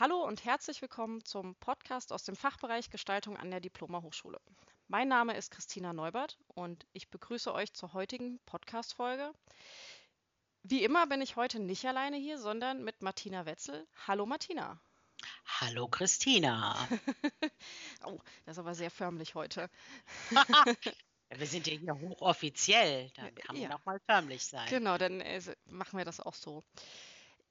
Hallo 0.00 0.24
und 0.24 0.44
herzlich 0.44 0.80
willkommen 0.80 1.24
zum 1.24 1.56
Podcast 1.56 2.12
aus 2.12 2.22
dem 2.22 2.36
Fachbereich 2.36 2.88
Gestaltung 2.88 3.36
an 3.36 3.50
der 3.50 3.58
Diploma 3.58 4.00
Hochschule. 4.00 4.40
Mein 4.86 5.08
Name 5.08 5.36
ist 5.36 5.50
Christina 5.50 5.92
Neubert 5.92 6.38
und 6.46 6.86
ich 6.92 7.10
begrüße 7.10 7.52
euch 7.52 7.74
zur 7.74 7.94
heutigen 7.94 8.38
Podcast-Folge. 8.46 9.32
Wie 10.62 10.84
immer 10.84 11.08
bin 11.08 11.20
ich 11.20 11.34
heute 11.34 11.58
nicht 11.58 11.84
alleine 11.84 12.16
hier, 12.16 12.38
sondern 12.38 12.84
mit 12.84 13.02
Martina 13.02 13.44
Wetzel. 13.44 13.88
Hallo 14.06 14.24
Martina. 14.24 14.80
Hallo 15.44 15.88
Christina. 15.88 16.76
oh, 18.04 18.20
das 18.44 18.54
ist 18.54 18.60
aber 18.60 18.76
sehr 18.76 18.92
förmlich 18.92 19.34
heute. 19.34 19.68
wir 21.30 21.46
sind 21.48 21.66
ja 21.66 21.74
hier 21.74 21.98
hochoffiziell, 21.98 23.10
da 23.16 23.28
kann 23.32 23.56
man 23.56 23.70
ja. 23.70 23.74
auch 23.74 23.84
mal 23.84 23.98
förmlich 24.06 24.46
sein. 24.46 24.68
Genau, 24.68 24.96
dann 24.96 25.20
äh, 25.20 25.42
machen 25.66 25.98
wir 25.98 26.04
das 26.04 26.20
auch 26.20 26.34
so. 26.34 26.62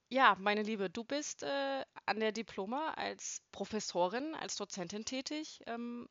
Ja, 0.10 0.38
meine 0.40 0.64
Liebe, 0.64 0.90
du 0.90 1.04
bist 1.04 1.44
äh, 1.44 1.86
an 2.06 2.20
der 2.20 2.32
Diploma 2.32 2.94
als 2.94 3.42
Professorin, 3.52 4.36
als 4.36 4.56
Dozentin 4.56 5.04
tätig. 5.04 5.60
Ähm, 5.68 6.08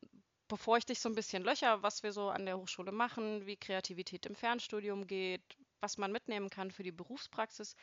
bevor 0.47 0.77
ich 0.77 0.85
dich 0.85 0.99
so 0.99 1.09
ein 1.09 1.15
bisschen 1.15 1.43
löcher, 1.43 1.81
was 1.81 2.03
wir 2.03 2.13
so 2.13 2.29
an 2.29 2.45
der 2.45 2.57
Hochschule 2.57 2.91
machen, 2.91 3.45
wie 3.47 3.57
Kreativität 3.57 4.27
im 4.27 4.35
Fernstudium 4.35 5.07
geht, 5.07 5.41
was 5.79 5.97
man 5.97 6.11
mitnehmen 6.11 6.49
kann 6.49 6.69
für 6.71 6.83
die 6.83 6.91
Berufspraxis, 6.91 7.75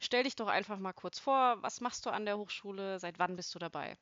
stell 0.00 0.24
dich 0.24 0.36
doch 0.36 0.48
einfach 0.48 0.78
mal 0.78 0.92
kurz 0.92 1.18
vor. 1.18 1.62
Was 1.62 1.80
machst 1.80 2.04
du 2.04 2.10
an 2.10 2.26
der 2.26 2.36
Hochschule? 2.36 2.98
Seit 2.98 3.18
wann 3.18 3.36
bist 3.36 3.54
du 3.54 3.58
dabei? 3.58 3.96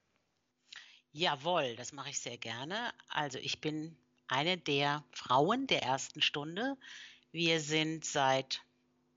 Jawohl, 1.12 1.76
das 1.76 1.92
mache 1.92 2.10
ich 2.10 2.18
sehr 2.18 2.38
gerne. 2.38 2.92
Also 3.08 3.38
ich 3.38 3.60
bin 3.60 3.96
eine 4.26 4.58
der 4.58 5.04
Frauen 5.12 5.66
der 5.68 5.82
ersten 5.82 6.22
Stunde. 6.22 6.76
Wir 7.30 7.60
sind 7.60 8.04
seit 8.04 8.62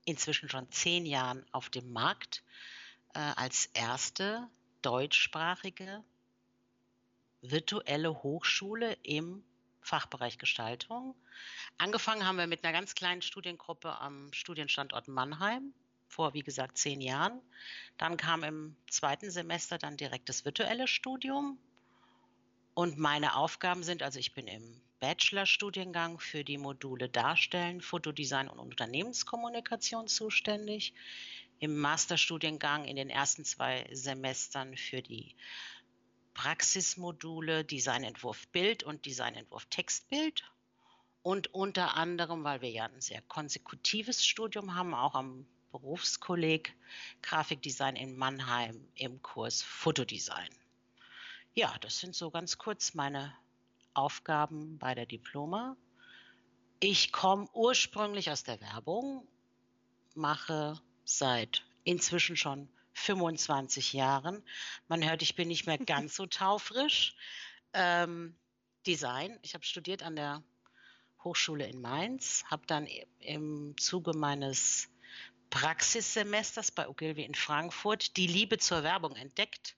inzwischen 0.06 0.48
schon 0.48 0.70
zehn 0.72 1.04
Jahren 1.04 1.44
auf 1.52 1.68
dem 1.68 1.92
Markt 1.92 2.42
äh, 3.14 3.18
als 3.18 3.66
erste 3.74 4.48
deutschsprachige 4.80 6.02
virtuelle 7.42 8.22
Hochschule 8.22 8.96
im 9.02 9.44
Fachbereich 9.82 10.38
Gestaltung. 10.38 11.14
Angefangen 11.78 12.26
haben 12.26 12.38
wir 12.38 12.46
mit 12.46 12.64
einer 12.64 12.72
ganz 12.72 12.94
kleinen 12.94 13.22
Studiengruppe 13.22 14.00
am 14.00 14.32
Studienstandort 14.32 15.08
Mannheim 15.08 15.74
vor, 16.08 16.34
wie 16.34 16.42
gesagt, 16.42 16.78
zehn 16.78 17.00
Jahren. 17.00 17.40
Dann 17.98 18.16
kam 18.16 18.42
im 18.42 18.76
zweiten 18.88 19.30
Semester 19.30 19.76
dann 19.78 19.96
direkt 19.96 20.28
das 20.28 20.44
virtuelle 20.44 20.88
Studium. 20.88 21.58
Und 22.74 22.98
meine 22.98 23.36
Aufgaben 23.36 23.82
sind, 23.82 24.02
also 24.02 24.18
ich 24.18 24.34
bin 24.34 24.46
im 24.46 24.80
Bachelorstudiengang 25.00 26.18
für 26.18 26.44
die 26.44 26.58
Module 26.58 27.08
Darstellen, 27.08 27.80
Fotodesign 27.80 28.48
und 28.48 28.58
Unternehmenskommunikation 28.58 30.08
zuständig. 30.08 30.94
Im 31.58 31.78
Masterstudiengang 31.78 32.84
in 32.84 32.96
den 32.96 33.10
ersten 33.10 33.44
zwei 33.44 33.86
Semestern 33.92 34.76
für 34.76 35.02
die 35.02 35.34
Praxismodule 36.34 37.64
Designentwurf 37.64 38.46
Bild 38.48 38.82
und 38.82 39.06
Designentwurf 39.06 39.66
Textbild. 39.66 40.44
Und 41.22 41.52
unter 41.54 41.96
anderem, 41.96 42.44
weil 42.44 42.60
wir 42.60 42.70
ja 42.70 42.84
ein 42.84 43.00
sehr 43.00 43.22
konsekutives 43.22 44.24
Studium 44.24 44.74
haben, 44.74 44.94
auch 44.94 45.14
am 45.14 45.46
Berufskolleg 45.72 46.74
Grafikdesign 47.22 47.96
in 47.96 48.16
Mannheim 48.16 48.86
im 48.94 49.20
Kurs 49.22 49.62
Fotodesign. 49.62 50.48
Ja, 51.54 51.74
das 51.80 51.98
sind 51.98 52.14
so 52.14 52.30
ganz 52.30 52.58
kurz 52.58 52.94
meine 52.94 53.34
Aufgaben 53.96 54.78
bei 54.78 54.94
der 54.94 55.06
Diploma. 55.06 55.76
Ich 56.80 57.12
komme 57.12 57.48
ursprünglich 57.52 58.30
aus 58.30 58.42
der 58.42 58.60
Werbung, 58.60 59.26
mache 60.14 60.80
seit 61.04 61.64
inzwischen 61.84 62.36
schon 62.36 62.68
25 62.94 63.92
Jahren. 63.92 64.42
Man 64.88 65.08
hört, 65.08 65.22
ich 65.22 65.36
bin 65.36 65.48
nicht 65.48 65.66
mehr 65.66 65.78
ganz 65.86 66.16
so 66.16 66.26
taufrisch. 66.26 67.14
Ähm, 67.72 68.36
Design. 68.86 69.38
Ich 69.42 69.54
habe 69.54 69.64
studiert 69.64 70.02
an 70.02 70.16
der 70.16 70.42
Hochschule 71.24 71.66
in 71.66 71.80
Mainz, 71.80 72.44
habe 72.46 72.66
dann 72.66 72.86
im 73.18 73.76
Zuge 73.78 74.12
meines 74.16 74.88
Praxissemesters 75.50 76.70
bei 76.70 76.88
Ogilvy 76.88 77.24
in 77.24 77.34
Frankfurt 77.34 78.16
die 78.16 78.26
Liebe 78.26 78.58
zur 78.58 78.82
Werbung 78.82 79.16
entdeckt 79.16 79.76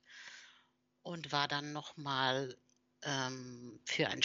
und 1.03 1.33
war 1.33 1.49
dann 1.49 1.73
nochmal 1.73 2.57
ähm, 3.03 3.79
für 3.85 4.09
ein 4.09 4.23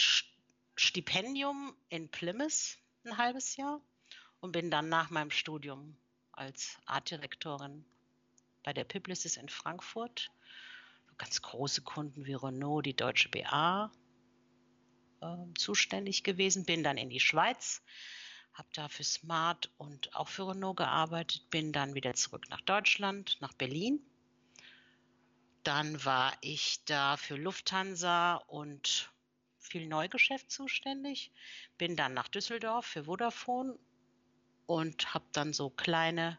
Stipendium 0.76 1.74
in 1.88 2.08
Plymouth 2.08 2.78
ein 3.04 3.16
halbes 3.16 3.56
Jahr 3.56 3.80
und 4.40 4.52
bin 4.52 4.70
dann 4.70 4.88
nach 4.88 5.10
meinem 5.10 5.30
Studium 5.30 5.96
als 6.32 6.76
Artdirektorin 6.86 7.84
bei 8.62 8.72
der 8.72 8.84
Publicis 8.84 9.36
in 9.36 9.48
Frankfurt. 9.48 10.30
Ganz 11.16 11.42
große 11.42 11.82
Kunden 11.82 12.26
wie 12.26 12.34
Renault, 12.34 12.86
die 12.86 12.96
Deutsche 12.96 13.28
BA 13.28 13.92
äh, 15.20 15.26
zuständig 15.56 16.24
gewesen. 16.24 16.64
Bin 16.64 16.82
dann 16.82 16.96
in 16.96 17.08
die 17.08 17.20
Schweiz, 17.20 17.82
habe 18.52 18.68
da 18.72 18.88
für 18.88 19.04
Smart 19.04 19.70
und 19.78 20.16
auch 20.16 20.28
für 20.28 20.48
Renault 20.48 20.78
gearbeitet. 20.78 21.48
Bin 21.50 21.72
dann 21.72 21.94
wieder 21.94 22.14
zurück 22.14 22.48
nach 22.50 22.62
Deutschland, 22.62 23.36
nach 23.40 23.52
Berlin 23.52 24.04
dann 25.64 26.04
war 26.04 26.32
ich 26.40 26.84
da 26.84 27.16
für 27.16 27.36
Lufthansa 27.36 28.36
und 28.36 29.10
viel 29.58 29.86
Neugeschäft 29.86 30.50
zuständig. 30.50 31.32
Bin 31.78 31.96
dann 31.96 32.14
nach 32.14 32.28
Düsseldorf 32.28 32.86
für 32.86 33.04
Vodafone 33.04 33.78
und 34.66 35.14
habe 35.14 35.24
dann 35.32 35.52
so 35.52 35.70
kleine 35.70 36.38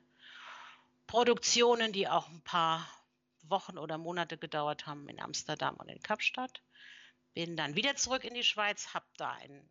Produktionen, 1.08 1.92
die 1.92 2.08
auch 2.08 2.30
ein 2.30 2.42
paar 2.42 2.88
Wochen 3.44 3.78
oder 3.78 3.98
Monate 3.98 4.38
gedauert 4.38 4.86
haben 4.88 5.08
in 5.10 5.20
Amsterdam 5.20 5.76
und 5.76 5.90
in 5.90 6.02
Kapstadt. 6.02 6.62
Bin 7.34 7.58
dann 7.58 7.76
wieder 7.76 7.96
zurück 7.96 8.24
in 8.24 8.34
die 8.34 8.44
Schweiz, 8.44 8.94
habe 8.94 9.06
da 9.18 9.32
eine 9.32 9.68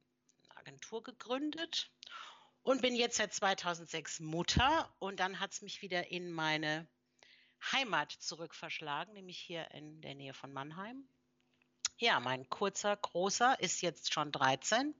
Agentur 0.57 1.03
gegründet 1.03 1.91
und 2.63 2.83
bin 2.83 2.95
jetzt 2.95 3.17
seit 3.17 3.33
2006 3.33 4.21
Mutter 4.21 4.93
und 4.99 5.21
dann 5.21 5.41
hat 5.41 5.53
es 5.53 5.63
mich 5.63 5.83
wieder 5.83 6.11
in 6.11 6.31
meine 6.31 6.87
Heimat 7.73 8.13
zurückverschlagen, 8.13 9.15
nämlich 9.15 9.39
hier 9.39 9.71
in 9.73 10.01
der 10.01 10.15
Nähe 10.15 10.35
von 10.35 10.53
Mannheim. 10.53 11.09
Ja, 11.99 12.21
mein 12.21 12.49
kurzer, 12.49 12.97
großer 12.97 13.61
ist 13.61 13.81
jetzt 13.81 14.13
schon 14.13 14.33
13. 14.33 14.95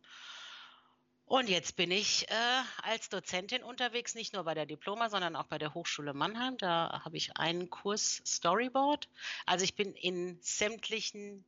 Und 1.27 1.49
jetzt 1.49 1.77
bin 1.77 1.91
ich 1.91 2.31
äh, 2.31 2.63
als 2.83 3.09
Dozentin 3.09 3.63
unterwegs, 3.63 4.15
nicht 4.15 4.35
nur 4.35 4.45
bei 4.45 4.55
der 4.55 4.67
Diploma, 4.67 5.09
sondern 5.09 5.37
auch 5.37 5.47
bei 5.47 5.59
der 5.59 5.73
Hochschule 5.75 6.13
Mannheim. 6.13 6.59
Da 6.59 7.03
habe 7.05 7.17
ich 7.17 7.37
einen 7.37 7.71
Kurs 7.71 8.23
Storyboard. 8.27 9.09
Also 9.47 9.65
ich 9.65 9.75
bin 9.75 9.95
in 9.95 10.39
sämtlichen 10.43 11.45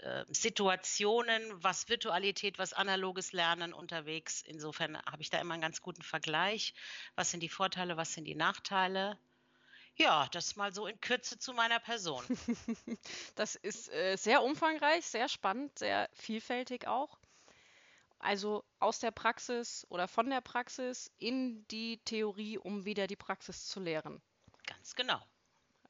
äh, 0.00 0.24
Situationen, 0.28 1.42
was 1.62 1.88
Virtualität, 1.88 2.58
was 2.58 2.72
analoges 2.72 3.32
Lernen 3.32 3.72
unterwegs. 3.72 4.42
Insofern 4.42 5.00
habe 5.02 5.22
ich 5.22 5.30
da 5.30 5.40
immer 5.40 5.54
einen 5.54 5.62
ganz 5.62 5.80
guten 5.80 6.02
Vergleich. 6.02 6.74
Was 7.14 7.30
sind 7.30 7.40
die 7.40 7.48
Vorteile, 7.48 7.96
was 7.96 8.14
sind 8.14 8.24
die 8.24 8.34
Nachteile? 8.34 9.16
Ja, 10.00 10.26
das 10.32 10.56
mal 10.56 10.72
so 10.72 10.86
in 10.86 10.98
Kürze 10.98 11.38
zu 11.38 11.52
meiner 11.52 11.78
Person. 11.78 12.24
das 13.34 13.54
ist 13.54 13.92
äh, 13.92 14.16
sehr 14.16 14.42
umfangreich, 14.42 15.04
sehr 15.04 15.28
spannend, 15.28 15.78
sehr 15.78 16.08
vielfältig 16.14 16.86
auch. 16.86 17.18
Also 18.18 18.64
aus 18.78 18.98
der 18.98 19.10
Praxis 19.10 19.86
oder 19.90 20.08
von 20.08 20.30
der 20.30 20.40
Praxis 20.40 21.12
in 21.18 21.68
die 21.68 21.98
Theorie, 21.98 22.56
um 22.56 22.86
wieder 22.86 23.06
die 23.08 23.16
Praxis 23.16 23.66
zu 23.66 23.78
lehren. 23.78 24.22
Ganz 24.66 24.94
genau. 24.94 25.20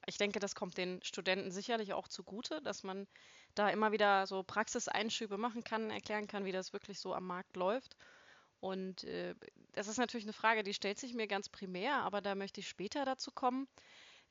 Ich 0.05 0.17
denke, 0.17 0.39
das 0.39 0.55
kommt 0.55 0.77
den 0.77 1.01
Studenten 1.03 1.49
sicherlich 1.49 1.93
auch 1.93 2.09
zugute, 2.09 2.61
dass 2.61 2.83
man 2.83 3.07
da 3.55 3.69
immer 3.69 3.93
wieder 3.93 4.27
so 4.27 4.43
Praxiseinschübe 4.43 5.37
machen 5.37 5.63
kann, 5.63 5.89
erklären 5.89 6.27
kann, 6.27 6.43
wie 6.43 6.51
das 6.51 6.73
wirklich 6.73 6.99
so 6.99 7.13
am 7.13 7.27
Markt 7.27 7.55
läuft. 7.55 7.95
Und 8.61 9.03
äh, 9.05 9.35
das 9.73 9.87
ist 9.87 9.97
natürlich 9.97 10.25
eine 10.25 10.33
Frage, 10.33 10.63
die 10.63 10.73
stellt 10.73 10.99
sich 10.99 11.13
mir 11.13 11.27
ganz 11.27 11.49
primär, 11.49 11.95
aber 12.03 12.21
da 12.21 12.35
möchte 12.35 12.59
ich 12.59 12.69
später 12.69 13.05
dazu 13.05 13.31
kommen. 13.31 13.67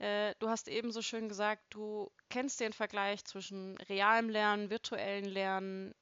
Äh, 0.00 0.34
du 0.38 0.49
hast 0.49 0.69
eben 0.69 0.93
so 0.93 1.03
schön 1.03 1.28
gesagt, 1.28 1.62
du 1.71 2.10
kennst 2.30 2.60
den 2.60 2.72
Vergleich 2.72 3.24
zwischen 3.24 3.77
realem 3.89 4.30
Lernen, 4.30 4.71
virtuellen 4.71 5.27
Lernen. 5.27 5.95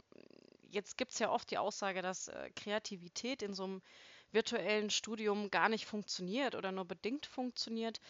Jetzt 0.71 0.97
gibt 0.97 1.13
es 1.13 1.19
ja 1.19 1.31
oft 1.31 1.51
die 1.51 1.59
Aussage, 1.59 2.01
dass 2.01 2.29
äh, 2.29 2.51
Kreativität 2.55 3.43
in 3.43 3.55
so 3.55 3.65
einem 3.65 3.83
virtuellen 4.31 4.91
Studium 4.91 5.51
gar 5.51 5.69
nicht 5.69 5.87
funktioniert 5.87 6.55
oder 6.55 6.71
nur 6.71 6.85
bedingt 6.85 7.27
funktioniert. 7.27 8.01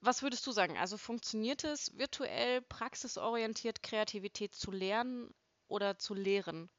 Was 0.00 0.22
würdest 0.22 0.46
du 0.46 0.52
sagen? 0.52 0.78
Also 0.78 0.96
funktioniert 0.96 1.64
es 1.64 1.96
virtuell, 1.98 2.62
praxisorientiert 2.62 3.82
Kreativität 3.82 4.54
zu 4.54 4.70
lernen 4.70 5.34
oder 5.68 5.98
zu 5.98 6.14
lehren? 6.14 6.70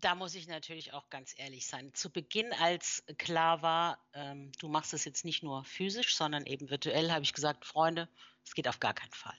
Da 0.00 0.14
muss 0.14 0.34
ich 0.34 0.46
natürlich 0.46 0.92
auch 0.92 1.10
ganz 1.10 1.34
ehrlich 1.36 1.66
sein. 1.66 1.92
Zu 1.94 2.10
Beginn, 2.10 2.52
als 2.52 3.04
klar 3.18 3.62
war, 3.62 3.98
ähm, 4.14 4.52
du 4.58 4.68
machst 4.68 4.94
es 4.94 5.04
jetzt 5.04 5.24
nicht 5.24 5.42
nur 5.42 5.64
physisch, 5.64 6.16
sondern 6.16 6.46
eben 6.46 6.70
virtuell, 6.70 7.10
habe 7.10 7.24
ich 7.24 7.32
gesagt, 7.32 7.64
Freunde, 7.64 8.08
es 8.44 8.54
geht 8.54 8.68
auf 8.68 8.80
gar 8.80 8.94
keinen 8.94 9.12
Fall. 9.12 9.36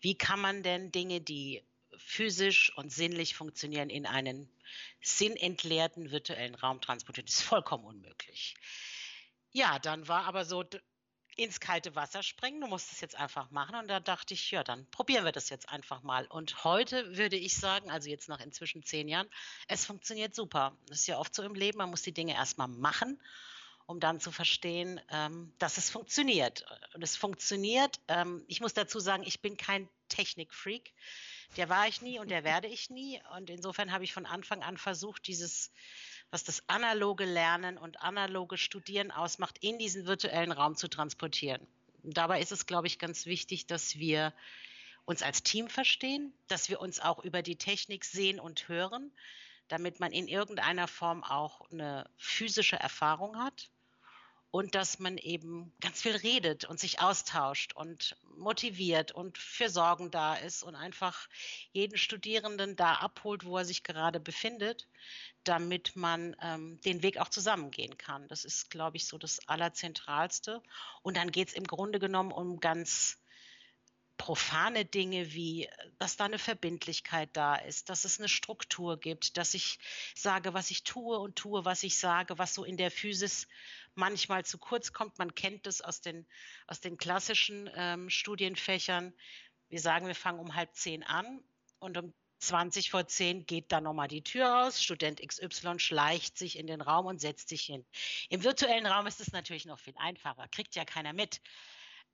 Wie 0.00 0.16
kann 0.16 0.40
man 0.40 0.62
denn 0.62 0.92
Dinge, 0.92 1.20
die 1.20 1.64
physisch 1.96 2.76
und 2.76 2.92
sinnlich 2.92 3.34
funktionieren, 3.34 3.90
in 3.90 4.06
einen 4.06 4.50
sinnentleerten 5.00 6.10
virtuellen 6.10 6.54
Raum 6.54 6.80
transportieren? 6.80 7.26
Das 7.26 7.36
ist 7.36 7.42
vollkommen 7.42 7.84
unmöglich. 7.84 8.56
Ja, 9.52 9.78
dann 9.78 10.06
war 10.08 10.26
aber 10.26 10.44
so 10.44 10.62
ins 11.36 11.60
kalte 11.60 11.94
Wasser 11.94 12.22
springen, 12.22 12.60
du 12.60 12.66
musst 12.66 12.92
es 12.92 13.00
jetzt 13.00 13.16
einfach 13.16 13.50
machen. 13.50 13.76
Und 13.76 13.88
da 13.88 14.00
dachte 14.00 14.34
ich, 14.34 14.50
ja, 14.50 14.62
dann 14.64 14.86
probieren 14.90 15.24
wir 15.24 15.32
das 15.32 15.48
jetzt 15.48 15.68
einfach 15.68 16.02
mal. 16.02 16.26
Und 16.26 16.64
heute 16.64 17.16
würde 17.16 17.36
ich 17.36 17.56
sagen, 17.56 17.90
also 17.90 18.08
jetzt 18.08 18.28
nach 18.28 18.40
inzwischen 18.40 18.82
zehn 18.82 19.08
Jahren, 19.08 19.28
es 19.68 19.84
funktioniert 19.84 20.34
super. 20.34 20.76
Das 20.88 21.00
ist 21.00 21.06
ja 21.06 21.18
oft 21.18 21.34
so 21.34 21.42
im 21.42 21.54
Leben, 21.54 21.78
man 21.78 21.90
muss 21.90 22.02
die 22.02 22.12
Dinge 22.12 22.34
erstmal 22.34 22.68
machen, 22.68 23.20
um 23.86 24.00
dann 24.00 24.20
zu 24.20 24.30
verstehen, 24.30 25.00
ähm, 25.10 25.52
dass 25.58 25.78
es 25.78 25.90
funktioniert. 25.90 26.64
Und 26.94 27.02
es 27.02 27.16
funktioniert. 27.16 28.00
Ähm, 28.08 28.44
ich 28.46 28.60
muss 28.60 28.74
dazu 28.74 29.00
sagen, 29.00 29.22
ich 29.24 29.40
bin 29.40 29.56
kein 29.56 29.88
Technikfreak. 30.08 30.92
Der 31.56 31.68
war 31.68 31.88
ich 31.88 32.00
nie 32.00 32.18
und 32.18 32.30
der 32.30 32.44
werde 32.44 32.68
ich 32.68 32.90
nie. 32.90 33.20
Und 33.36 33.50
insofern 33.50 33.92
habe 33.92 34.04
ich 34.04 34.12
von 34.12 34.26
Anfang 34.26 34.62
an 34.62 34.76
versucht, 34.76 35.26
dieses 35.26 35.72
was 36.30 36.44
das 36.44 36.62
analoge 36.68 37.24
Lernen 37.24 37.76
und 37.76 38.02
analoge 38.02 38.56
Studieren 38.56 39.10
ausmacht, 39.10 39.58
in 39.60 39.78
diesen 39.78 40.06
virtuellen 40.06 40.52
Raum 40.52 40.76
zu 40.76 40.88
transportieren. 40.88 41.66
Dabei 42.02 42.40
ist 42.40 42.52
es, 42.52 42.66
glaube 42.66 42.86
ich, 42.86 42.98
ganz 42.98 43.26
wichtig, 43.26 43.66
dass 43.66 43.96
wir 43.96 44.32
uns 45.04 45.22
als 45.22 45.42
Team 45.42 45.68
verstehen, 45.68 46.32
dass 46.48 46.68
wir 46.68 46.80
uns 46.80 47.00
auch 47.00 47.18
über 47.24 47.42
die 47.42 47.56
Technik 47.56 48.04
sehen 48.04 48.38
und 48.40 48.68
hören, 48.68 49.12
damit 49.68 50.00
man 50.00 50.12
in 50.12 50.28
irgendeiner 50.28 50.88
Form 50.88 51.24
auch 51.24 51.70
eine 51.70 52.08
physische 52.16 52.76
Erfahrung 52.76 53.36
hat 53.38 53.70
und 54.50 54.74
dass 54.74 54.98
man 54.98 55.16
eben 55.16 55.72
ganz 55.80 56.02
viel 56.02 56.16
redet 56.16 56.64
und 56.64 56.80
sich 56.80 57.00
austauscht 57.00 57.72
und 57.74 58.16
motiviert 58.36 59.12
und 59.12 59.38
für 59.38 59.68
Sorgen 59.68 60.10
da 60.10 60.34
ist 60.34 60.62
und 60.62 60.74
einfach 60.74 61.28
jeden 61.72 61.96
Studierenden 61.96 62.74
da 62.74 62.94
abholt, 62.94 63.44
wo 63.44 63.58
er 63.58 63.64
sich 63.64 63.84
gerade 63.84 64.18
befindet, 64.18 64.88
damit 65.44 65.94
man 65.94 66.34
ähm, 66.42 66.80
den 66.80 67.02
Weg 67.02 67.18
auch 67.18 67.28
zusammengehen 67.28 67.96
kann. 67.96 68.26
Das 68.28 68.44
ist, 68.44 68.70
glaube 68.70 68.96
ich, 68.96 69.06
so 69.06 69.18
das 69.18 69.46
Allerzentralste. 69.48 70.62
Und 71.02 71.16
dann 71.16 71.30
geht 71.30 71.48
es 71.48 71.54
im 71.54 71.64
Grunde 71.64 72.00
genommen 72.00 72.32
um 72.32 72.58
ganz 72.58 73.18
profane 74.20 74.84
Dinge 74.84 75.32
wie, 75.32 75.66
dass 75.98 76.18
da 76.18 76.26
eine 76.26 76.38
Verbindlichkeit 76.38 77.30
da 77.32 77.54
ist, 77.56 77.88
dass 77.88 78.04
es 78.04 78.18
eine 78.18 78.28
Struktur 78.28 79.00
gibt, 79.00 79.38
dass 79.38 79.54
ich 79.54 79.78
sage, 80.14 80.52
was 80.52 80.70
ich 80.70 80.84
tue 80.84 81.18
und 81.18 81.36
tue, 81.36 81.64
was 81.64 81.84
ich 81.84 81.98
sage, 81.98 82.36
was 82.36 82.52
so 82.52 82.62
in 82.62 82.76
der 82.76 82.90
Physis 82.90 83.48
manchmal 83.94 84.44
zu 84.44 84.58
kurz 84.58 84.92
kommt. 84.92 85.18
Man 85.18 85.34
kennt 85.34 85.66
das 85.66 85.80
aus 85.80 86.00
den, 86.00 86.26
aus 86.66 86.80
den 86.80 86.96
klassischen 86.96 87.70
ähm, 87.74 88.10
Studienfächern. 88.10 89.12
Wir 89.68 89.80
sagen, 89.80 90.06
wir 90.06 90.14
fangen 90.14 90.40
um 90.40 90.54
halb 90.54 90.74
zehn 90.74 91.02
an 91.02 91.42
und 91.78 91.96
um 91.96 92.14
20 92.40 92.90
vor 92.90 93.06
10 93.06 93.46
geht 93.46 93.70
dann 93.70 93.84
nochmal 93.84 94.08
die 94.08 94.24
Tür 94.24 94.64
aus. 94.64 94.82
Student 94.82 95.20
XY 95.20 95.78
schleicht 95.78 96.38
sich 96.38 96.58
in 96.58 96.66
den 96.66 96.80
Raum 96.80 97.06
und 97.06 97.20
setzt 97.20 97.50
sich 97.50 97.62
hin. 97.62 97.84
Im 98.30 98.42
virtuellen 98.42 98.86
Raum 98.86 99.06
ist 99.06 99.20
es 99.20 99.32
natürlich 99.32 99.66
noch 99.66 99.78
viel 99.78 99.94
einfacher, 99.98 100.48
kriegt 100.48 100.74
ja 100.74 100.84
keiner 100.84 101.12
mit. 101.12 101.40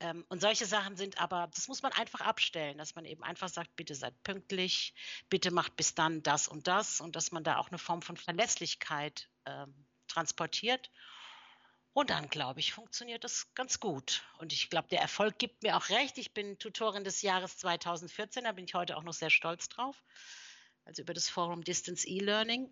Ähm, 0.01 0.25
und 0.29 0.41
solche 0.41 0.67
Sachen 0.67 0.97
sind 0.97 1.21
aber, 1.21 1.49
das 1.55 1.69
muss 1.69 1.83
man 1.83 1.93
einfach 1.93 2.21
abstellen, 2.21 2.77
dass 2.77 2.95
man 2.97 3.05
eben 3.05 3.23
einfach 3.23 3.49
sagt, 3.49 3.75
bitte 3.77 3.95
seid 3.95 4.21
pünktlich, 4.25 4.95
bitte 5.31 5.51
macht 5.51 5.77
bis 5.77 5.95
dann 5.95 6.23
das 6.23 6.49
und 6.49 6.67
das 6.67 7.01
und 7.01 7.17
dass 7.17 7.33
man 7.33 7.45
da 7.45 7.59
auch 7.59 7.69
eine 7.69 7.79
Form 7.79 8.03
von 8.03 8.17
Verlässlichkeit 8.17 9.29
ähm, 9.47 9.87
transportiert. 10.09 10.91
Und 11.97 12.11
dann, 12.11 12.29
glaube 12.29 12.61
ich, 12.61 12.75
funktioniert 12.75 13.25
das 13.25 13.55
ganz 13.55 13.81
gut. 13.81 14.23
Und 14.37 14.53
ich 14.53 14.69
glaube, 14.69 14.87
der 14.89 15.01
Erfolg 15.01 15.39
gibt 15.39 15.63
mir 15.63 15.79
auch 15.79 15.89
recht. 15.89 16.19
Ich 16.19 16.35
bin 16.35 16.59
Tutorin 16.59 17.05
des 17.05 17.23
Jahres 17.23 17.57
2014, 17.57 18.45
da 18.45 18.53
bin 18.53 18.67
ich 18.67 18.75
heute 18.75 18.99
auch 18.99 19.03
noch 19.03 19.15
sehr 19.15 19.31
stolz 19.31 19.71
drauf. 19.71 20.05
Also 20.85 21.01
über 21.01 21.15
das 21.15 21.31
Forum 21.31 21.65
Distance 21.65 22.07
E-Learning, 22.07 22.69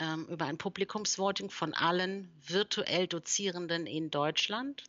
ähm, 0.00 0.26
über 0.26 0.46
ein 0.46 0.58
Publikumsvoting 0.58 1.48
von 1.48 1.74
allen 1.74 2.28
virtuell 2.44 3.06
Dozierenden 3.06 3.86
in 3.86 4.10
Deutschland, 4.10 4.82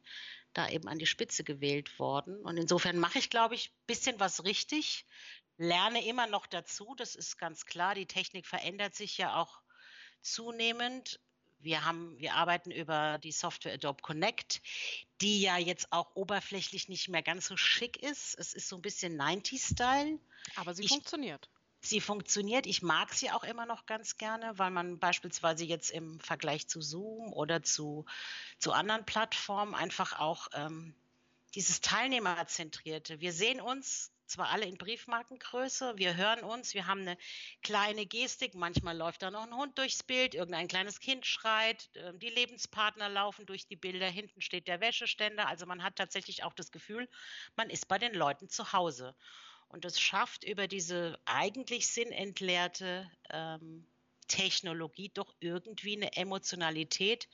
da 0.54 0.68
eben 0.70 0.88
an 0.88 0.98
die 0.98 1.06
Spitze 1.06 1.44
gewählt 1.44 2.00
worden. 2.00 2.42
Und 2.42 2.58
insofern 2.58 2.98
mache 2.98 3.20
ich, 3.20 3.30
glaube 3.30 3.54
ich, 3.54 3.70
ein 3.70 3.86
bisschen 3.86 4.20
was 4.20 4.44
richtig, 4.44 5.06
lerne 5.58 6.04
immer 6.08 6.26
noch 6.26 6.48
dazu, 6.48 6.96
das 6.98 7.14
ist 7.14 7.38
ganz 7.38 7.68
klar. 7.68 7.94
Die 7.94 8.08
Technik 8.08 8.48
verändert 8.48 8.96
sich 8.96 9.20
ja 9.20 9.40
auch 9.40 9.62
zunehmend. 10.24 11.20
Wir 11.60 11.86
haben, 11.86 12.18
wir 12.20 12.36
arbeiten 12.36 12.72
über 12.72 13.18
die 13.18 13.32
Software 13.32 13.74
Adobe 13.74 14.02
Connect, 14.02 14.62
die 15.22 15.42
ja 15.42 15.58
jetzt 15.58 15.92
auch 15.92 16.16
oberflächlich 16.16 16.90
nicht 16.90 17.10
mehr 17.10 17.24
ganz 17.24 17.48
so 17.48 17.58
schick 17.58 18.02
ist. 18.02 18.38
Es 18.38 18.54
ist 18.54 18.68
so 18.68 18.76
ein 18.76 18.82
bisschen 18.82 19.20
90-Style. 19.20 20.20
Aber 20.56 20.74
sie 20.74 20.84
ich, 20.84 20.90
funktioniert. 20.90 21.50
Sie 21.82 22.02
funktioniert. 22.02 22.66
Ich 22.66 22.82
mag 22.82 23.14
sie 23.14 23.32
auch 23.32 23.44
immer 23.44 23.66
noch 23.66 23.86
ganz 23.86 24.18
gerne, 24.18 24.58
weil 24.58 24.72
man 24.72 25.00
beispielsweise 25.00 25.66
jetzt 25.66 25.92
im 25.92 26.20
Vergleich 26.20 26.68
zu 26.68 26.82
Zoom 26.82 27.32
oder 27.34 27.64
zu, 27.64 28.06
zu 28.60 28.72
anderen 28.72 29.06
Plattformen 29.06 29.76
einfach 29.76 30.20
auch 30.20 30.48
ähm, 30.54 30.96
dieses 31.54 31.82
Teilnehmerzentrierte. 31.82 33.22
Wir 33.22 33.34
sehen 33.34 33.62
uns 33.62 34.12
zwar 34.28 34.50
alle 34.50 34.66
in 34.66 34.78
Briefmarkengröße, 34.78 35.94
wir 35.98 36.16
hören 36.16 36.44
uns, 36.44 36.74
wir 36.74 36.88
haben 36.88 37.02
eine 37.02 37.18
kleine 37.62 38.06
Gestik, 38.06 38.56
manchmal 38.56 38.98
läuft 38.98 39.22
da 39.22 39.32
noch 39.32 39.44
ein 39.44 39.56
Hund 39.56 39.78
durchs 39.78 40.04
Bild, 40.04 40.36
irgendein 40.36 40.68
kleines 40.68 41.00
Kind 41.00 41.26
schreit, 41.26 41.90
ähm, 41.96 42.20
die 42.20 42.30
Lebenspartner 42.30 43.10
laufen 43.10 43.46
durch 43.46 43.68
die 43.68 43.76
Bilder, 43.76 44.10
hinten 44.10 44.42
steht 44.42 44.68
der 44.68 44.82
Wäscheständer, 44.82 45.48
also 45.48 45.66
man 45.66 45.84
hat 45.84 45.96
tatsächlich 45.96 46.44
auch 46.44 46.54
das 46.54 46.72
Gefühl, 46.72 47.10
man 47.56 47.70
ist 47.70 47.88
bei 47.88 47.98
den 47.98 48.14
Leuten 48.14 48.50
zu 48.50 48.74
Hause. 48.74 49.16
Und 49.68 49.84
das 49.84 50.00
schafft 50.00 50.44
über 50.44 50.68
diese 50.68 51.20
eigentlich 51.26 51.88
sinnentleerte 51.88 53.12
ähm, 53.30 53.88
Technologie 54.28 55.10
doch 55.10 55.36
irgendwie 55.40 55.96
eine 55.96 56.16
Emotionalität, 56.16 57.28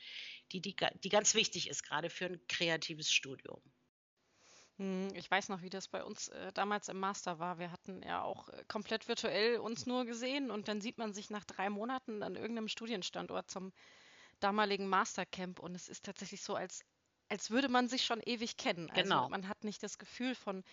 die, 0.52 0.62
die, 0.62 0.76
die 1.04 1.10
ganz 1.10 1.36
wichtig 1.36 1.70
ist, 1.70 1.84
gerade 1.84 2.10
für 2.10 2.26
ein 2.26 2.42
kreatives 2.48 3.12
Studium. 3.12 3.62
Hm, 4.78 5.10
ich 5.16 5.30
weiß 5.30 5.50
noch, 5.50 5.62
wie 5.62 5.70
das 5.70 5.88
bei 5.88 6.04
uns 6.04 6.30
äh, 6.30 6.52
damals 6.54 6.90
im 6.90 7.00
Master 7.00 7.40
war. 7.40 7.60
Wir 7.60 7.72
hatten 7.72 8.02
ja 8.04 8.24
auch 8.24 8.50
äh, 8.50 8.64
komplett 8.68 9.08
virtuell 9.08 9.58
uns 9.58 9.86
nur 9.86 10.06
gesehen 10.06 10.52
und 10.52 10.68
dann 10.68 10.82
sieht 10.82 10.98
man 10.98 11.14
sich 11.14 11.30
nach 11.30 11.46
drei 11.46 11.70
Monaten 11.70 12.24
an 12.24 12.36
irgendeinem 12.36 12.68
Studienstandort 12.68 13.50
zum 13.50 13.74
damaligen 14.40 14.88
Mastercamp 14.88 15.60
und 15.60 15.76
es 15.76 15.88
ist 15.88 16.06
tatsächlich 16.06 16.42
so, 16.42 16.56
als, 16.56 16.84
als 17.30 17.52
würde 17.52 17.70
man 17.70 17.88
sich 17.88 18.04
schon 18.06 18.22
ewig 18.22 18.58
kennen. 18.58 18.90
Also 18.90 19.04
genau. 19.04 19.30
man 19.30 19.48
hat 19.48 19.64
nicht 19.64 19.84
das 19.84 19.98
Gefühl 19.98 20.36
von, 20.36 20.64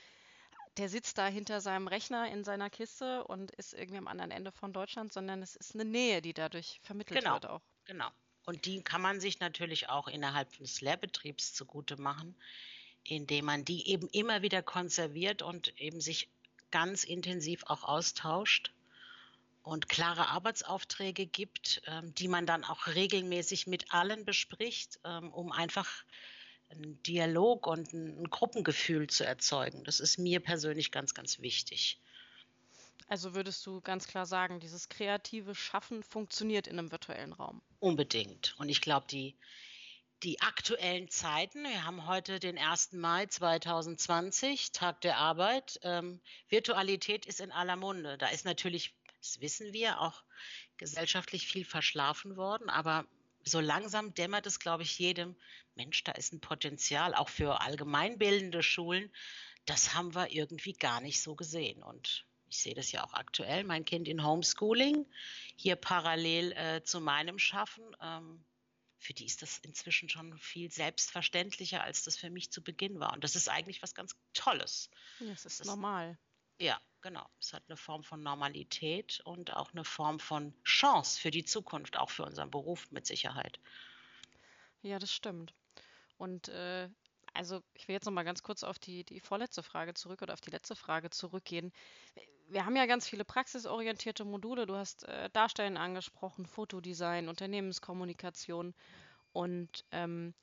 der 0.79 0.89
sitzt 0.89 1.19
da 1.19 1.27
hinter 1.27 1.61
seinem 1.61 1.89
Rechner 1.89 2.31
in 2.31 2.45
seiner 2.45 2.71
Kiste 2.71 3.25
und 3.25 3.51
ist 3.53 3.75
irgendwie 3.75 3.99
am 3.99 4.09
anderen 4.09 4.31
Ende 4.31 4.53
von 4.53 4.73
Deutschland, 4.73 5.13
sondern 5.13 5.43
es 5.43 5.57
ist 5.57 5.75
eine 5.75 5.85
Nähe, 5.85 6.23
die 6.23 6.33
dadurch 6.33 6.81
vermittelt 6.83 7.21
genau. 7.21 7.35
wird 7.35 7.47
auch. 7.47 7.63
Genau. 7.85 8.09
Und 8.47 8.65
die 8.65 8.83
kann 8.83 9.03
man 9.03 9.21
sich 9.21 9.41
natürlich 9.41 9.91
auch 9.91 10.09
innerhalb 10.09 10.57
des 10.57 10.81
Lehrbetriebs 10.81 11.53
zugute 11.53 12.01
machen 12.01 12.35
indem 13.11 13.47
man 13.47 13.65
die 13.65 13.89
eben 13.89 14.09
immer 14.09 14.43
wieder 14.43 14.63
konserviert 14.63 15.43
und 15.43 15.79
eben 15.81 16.01
sich 16.01 16.29
ganz 16.71 17.05
intensiv 17.05 17.65
auch 17.67 17.85
austauscht 17.85 18.73
und 19.63 19.89
klare 19.89 20.29
Arbeitsaufträge 20.29 21.27
gibt, 21.27 21.83
ähm, 21.87 22.15
die 22.15 22.29
man 22.29 22.47
dann 22.47 22.65
auch 22.65 22.87
regelmäßig 22.87 23.67
mit 23.67 23.93
allen 23.93 24.25
bespricht, 24.25 24.99
ähm, 25.05 25.33
um 25.33 25.53
einfach 25.53 26.05
einen 26.71 27.03
Dialog 27.03 27.67
und 27.67 27.93
ein 27.93 28.29
Gruppengefühl 28.29 29.09
zu 29.09 29.25
erzeugen. 29.25 29.85
Das 29.85 30.01
ist 30.01 30.19
mir 30.19 30.41
persönlich 30.41 30.91
ganz, 30.91 31.15
ganz 31.15 31.41
wichtig. 31.41 32.01
Also 33.09 33.35
würdest 33.35 33.65
du 33.65 33.81
ganz 33.81 34.07
klar 34.07 34.27
sagen, 34.27 34.61
dieses 34.61 34.91
kreative 34.91 35.55
Schaffen 35.55 36.03
funktioniert 36.03 36.67
in 36.67 36.79
einem 36.79 36.93
virtuellen 36.93 37.33
Raum? 37.33 37.63
Unbedingt. 37.81 38.55
Und 38.59 38.69
ich 38.69 38.83
glaube, 38.83 39.07
die, 39.11 39.35
die 40.23 40.41
aktuellen 40.41 41.09
Zeiten. 41.09 41.63
Wir 41.63 41.85
haben 41.85 42.07
heute 42.07 42.41
den 42.41 42.59
1. 42.59 42.93
Mai 42.93 43.27
2020, 43.27 44.73
Tag 44.73 45.01
der 45.03 45.17
Arbeit. 45.17 45.79
Ähm, 45.83 46.21
Virtualität 46.49 47.27
ist 47.27 47.41
in 47.41 47.53
aller 47.53 47.77
Munde. 47.77 48.19
Da 48.19 48.29
ist 48.29 48.45
natürlich, 48.45 48.95
das 49.21 49.41
wissen 49.41 49.73
wir, 49.73 50.01
auch 50.01 50.25
gesellschaftlich 50.77 51.47
viel 51.47 51.65
verschlafen 51.65 52.37
worden, 52.37 52.69
aber 52.69 53.07
so 53.45 53.61
langsam 53.61 54.13
dämmert 54.15 54.47
es, 54.47 54.59
glaube 54.59 54.83
ich, 54.83 54.99
jedem, 54.99 55.37
Mensch, 55.75 56.03
da 56.05 56.13
ist 56.13 56.33
ein 56.33 56.41
Potenzial, 56.41 57.15
auch 57.15 57.29
für 57.29 57.61
allgemeinbildende 57.61 58.63
Schulen. 58.63 59.13
Das 59.65 59.95
haben 59.95 60.15
wir 60.15 60.33
irgendwie 60.33 60.73
gar 60.73 61.01
nicht 61.01 61.23
so 61.23 61.37
gesehen. 61.37 61.83
Und 61.83 62.27
ich 62.51 62.59
sehe 62.59 62.75
das 62.75 62.91
ja 62.91 63.05
auch 63.05 63.15
aktuell, 63.15 63.63
mein 63.63 63.85
Kind 63.85 64.09
in 64.09 64.25
Homeschooling, 64.25 65.07
hier 65.55 65.77
parallel 65.77 66.53
äh, 66.53 66.83
zu 66.83 67.01
meinem 67.01 67.39
Schaffen. 67.39 67.85
Ähm, 68.03 68.45
für 68.99 69.15
die 69.15 69.27
ist 69.27 69.43
das 69.43 69.59
inzwischen 69.59 70.09
schon 70.09 70.37
viel 70.39 70.71
selbstverständlicher, 70.71 71.83
als 71.83 72.03
das 72.03 72.17
für 72.17 72.31
mich 72.31 72.51
zu 72.51 72.63
Beginn 72.63 72.99
war. 73.01 73.13
Und 73.13 73.25
das 73.25 73.37
ist 73.37 73.49
eigentlich 73.49 73.83
was 73.83 73.95
ganz 73.95 74.17
Tolles. 74.35 74.91
Ja, 75.21 75.33
es 75.33 75.45
ist 75.45 75.61
das, 75.61 75.67
normal. 75.67 76.19
Ja, 76.61 76.81
genau. 77.01 77.29
Es 77.41 77.53
hat 77.53 77.63
eine 77.69 77.77
Form 77.77 78.03
von 78.03 78.23
Normalität 78.23 79.21
und 79.25 79.55
auch 79.55 79.73
eine 79.73 79.85
Form 79.85 80.19
von 80.19 80.53
Chance 80.65 81.21
für 81.21 81.31
die 81.31 81.45
Zukunft, 81.45 81.97
auch 81.97 82.11
für 82.11 82.25
unseren 82.25 82.51
Beruf 82.51 82.91
mit 82.91 83.07
Sicherheit. 83.07 83.61
Ja, 84.83 84.99
das 84.99 85.13
stimmt. 85.13 85.55
Und 86.17 86.49
äh, 86.49 86.89
also 87.35 87.63
ich 87.75 87.89
will 87.89 87.95
jetzt 87.95 88.05
noch 88.07 88.13
mal 88.13 88.25
ganz 88.25 88.43
kurz 88.43 88.63
auf 88.65 88.79
die, 88.79 89.05
die 89.05 89.21
vorletzte 89.21 89.63
Frage 89.63 89.95
zurück 89.95 90.23
oder 90.23 90.35
auf 90.35 90.41
die 90.41 90.51
letzte 90.51 90.77
Frage 90.77 91.11
zurückgehen 91.11 91.73
wir 92.49 92.65
haben 92.65 92.77
ja 92.77 92.87
ganz 92.87 93.07
viele 93.09 93.25
praxisorientierte 93.25 94.25
Module. 94.25 94.67
Du 94.67 94.75
hast 94.77 95.05
äh, 95.05 95.29
Darstellen 95.31 95.77
angesprochen, 95.77 96.47
Fotodesign, 96.47 97.29
Unternehmenskommunikation. 97.29 98.75
Und 99.33 99.85
ähm, 99.93 100.35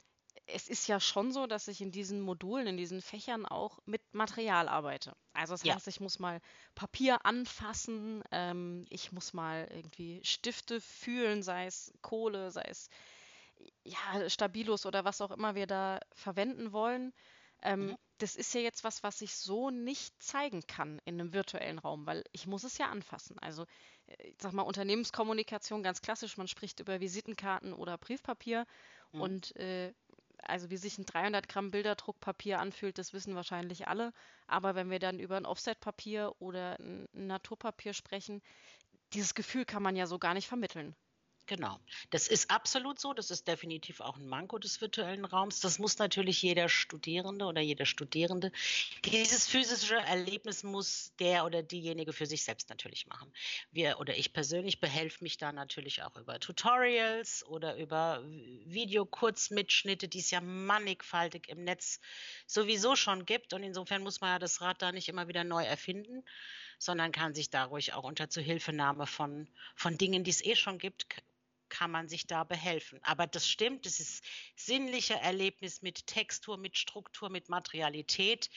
es 0.47 0.67
ist 0.67 0.87
ja 0.87 0.99
schon 0.99 1.31
so, 1.31 1.47
dass 1.47 1.67
ich 1.67 1.81
in 1.81 1.91
diesen 1.91 2.21
Modulen, 2.21 2.67
in 2.67 2.77
diesen 2.77 3.01
Fächern 3.01 3.45
auch 3.45 3.79
mit 3.85 4.01
Material 4.13 4.67
arbeite. 4.69 5.15
Also 5.33 5.53
das 5.53 5.65
Ja. 5.65 5.75
heißt, 5.75 5.87
ich 5.87 5.99
muss 5.99 6.19
mal 6.19 6.41
Papier 6.75 7.25
anfassen, 7.25 8.23
ähm, 8.31 8.85
ich 8.89 9.11
muss 9.11 9.33
mal 9.33 9.67
irgendwie 9.71 10.21
Stifte 10.23 10.81
fühlen, 10.81 11.41
sei 11.43 11.65
es 11.65 11.93
Kohle, 12.01 12.51
sei 12.51 12.65
es 12.69 12.89
ja, 13.83 14.29
Stabilos 14.29 14.85
oder 14.85 15.05
was 15.05 15.21
auch 15.21 15.31
immer 15.31 15.55
wir 15.55 15.67
da 15.67 15.99
verwenden 16.13 16.71
wollen. 16.71 17.13
Ähm, 17.61 17.91
Mhm. 17.91 17.97
das 18.19 18.35
ist 18.35 18.53
ja 18.53 18.61
jetzt 18.61 18.83
was, 18.83 19.03
was 19.03 19.21
ich 19.21 19.35
so 19.35 19.69
nicht 19.71 20.21
zeigen 20.23 20.65
kann 20.67 21.01
in 21.05 21.19
einem 21.19 21.33
virtuellen 21.33 21.79
Raum, 21.79 22.05
weil 22.05 22.23
ich 22.31 22.47
muss 22.47 22.63
es 22.63 22.77
ja 22.77 22.87
anfassen. 22.89 23.37
Also 23.39 23.63
äh, 24.07 24.29
ich 24.29 24.35
sag 24.41 24.53
mal, 24.53 24.61
Unternehmenskommunikation 24.63 25.83
ganz 25.83 26.01
klassisch, 26.01 26.37
man 26.37 26.47
spricht 26.47 26.79
über 26.79 26.99
Visitenkarten 27.01 27.73
oder 27.73 27.97
Briefpapier 27.97 28.65
Mhm. 29.13 29.29
und 29.29 29.55
äh, 29.57 29.93
also 30.43 30.69
wie 30.69 30.77
sich 30.77 30.97
ein 30.97 31.05
300 31.05 31.47
Gramm 31.49 31.71
Bilderdruckpapier 31.71 32.59
anfühlt, 32.59 32.97
das 32.97 33.13
wissen 33.13 33.35
wahrscheinlich 33.35 33.87
alle. 33.87 34.13
Aber 34.47 34.75
wenn 34.75 34.89
wir 34.91 34.99
dann 34.99 35.19
über 35.19 35.37
ein 35.37 35.45
Offsetpapier 35.45 36.33
oder 36.39 36.77
ein 36.79 37.07
ein 37.15 37.27
Naturpapier 37.27 37.93
sprechen, 37.93 38.41
dieses 39.13 39.33
Gefühl 39.35 39.65
kann 39.65 39.83
man 39.83 39.95
ja 39.95 40.07
so 40.07 40.19
gar 40.19 40.33
nicht 40.35 40.47
vermitteln. 40.47 40.95
Genau. 41.47 41.79
Das 42.09 42.27
ist 42.27 42.49
absolut 42.49 42.99
so. 42.99 43.13
Das 43.13 43.29
ist 43.29 43.47
definitiv 43.47 44.01
auch 44.01 44.17
ein 44.17 44.27
Manko 44.27 44.57
des 44.57 44.81
virtuellen 44.81 45.25
Raums. 45.25 45.59
Das 45.59 45.77
muss 45.77 45.99
natürlich 45.99 46.41
jeder 46.41 46.69
Studierende 46.69 47.45
oder 47.45 47.61
jede 47.61 47.85
Studierende. 47.85 48.51
Dieses 49.03 49.47
physische 49.47 49.95
Erlebnis 49.95 50.63
muss 50.63 51.13
der 51.19 51.45
oder 51.45 51.61
diejenige 51.61 52.13
für 52.13 52.25
sich 52.25 52.43
selbst 52.43 52.69
natürlich 52.69 53.05
machen. 53.05 53.31
Wir 53.71 53.99
oder 53.99 54.17
ich 54.17 54.33
persönlich 54.33 54.79
behelfe 54.79 55.23
mich 55.23 55.37
da 55.37 55.51
natürlich 55.51 56.01
auch 56.01 56.15
über 56.17 56.39
Tutorials 56.39 57.45
oder 57.45 57.77
über 57.77 58.23
Video-Kurzmitschnitte, 58.65 60.07
die 60.07 60.19
es 60.19 60.31
ja 60.31 60.41
mannigfaltig 60.41 61.47
im 61.47 61.63
Netz 61.63 61.99
sowieso 62.47 62.95
schon 62.95 63.25
gibt. 63.25 63.53
Und 63.53 63.61
insofern 63.61 64.01
muss 64.01 64.19
man 64.19 64.31
ja 64.31 64.39
das 64.39 64.61
Rad 64.61 64.81
da 64.81 64.91
nicht 64.91 65.09
immer 65.09 65.27
wieder 65.27 65.43
neu 65.43 65.63
erfinden, 65.63 66.23
sondern 66.79 67.11
kann 67.11 67.35
sich 67.35 67.51
da 67.51 67.65
ruhig 67.65 67.93
auch 67.93 68.03
unter 68.03 68.29
Zuhilfenahme 68.29 69.05
von, 69.05 69.47
von 69.75 69.97
Dingen, 69.97 70.23
die 70.23 70.31
es 70.31 70.43
eh 70.43 70.55
schon 70.55 70.79
gibt, 70.79 71.05
kann 71.69 71.91
man 71.91 72.07
sich 72.07 72.27
da 72.27 72.43
behelfen. 72.43 72.99
Aber 73.03 73.27
das 73.27 73.47
stimmt, 73.47 73.85
das 73.85 73.99
ist 73.99 74.23
sinnliche 74.55 75.15
Erlebnis 75.15 75.81
mit 75.81 76.07
Textur, 76.07 76.57
mit 76.57 76.77
Struktur, 76.77 77.29
mit 77.29 77.49
Materialität. 77.49 78.49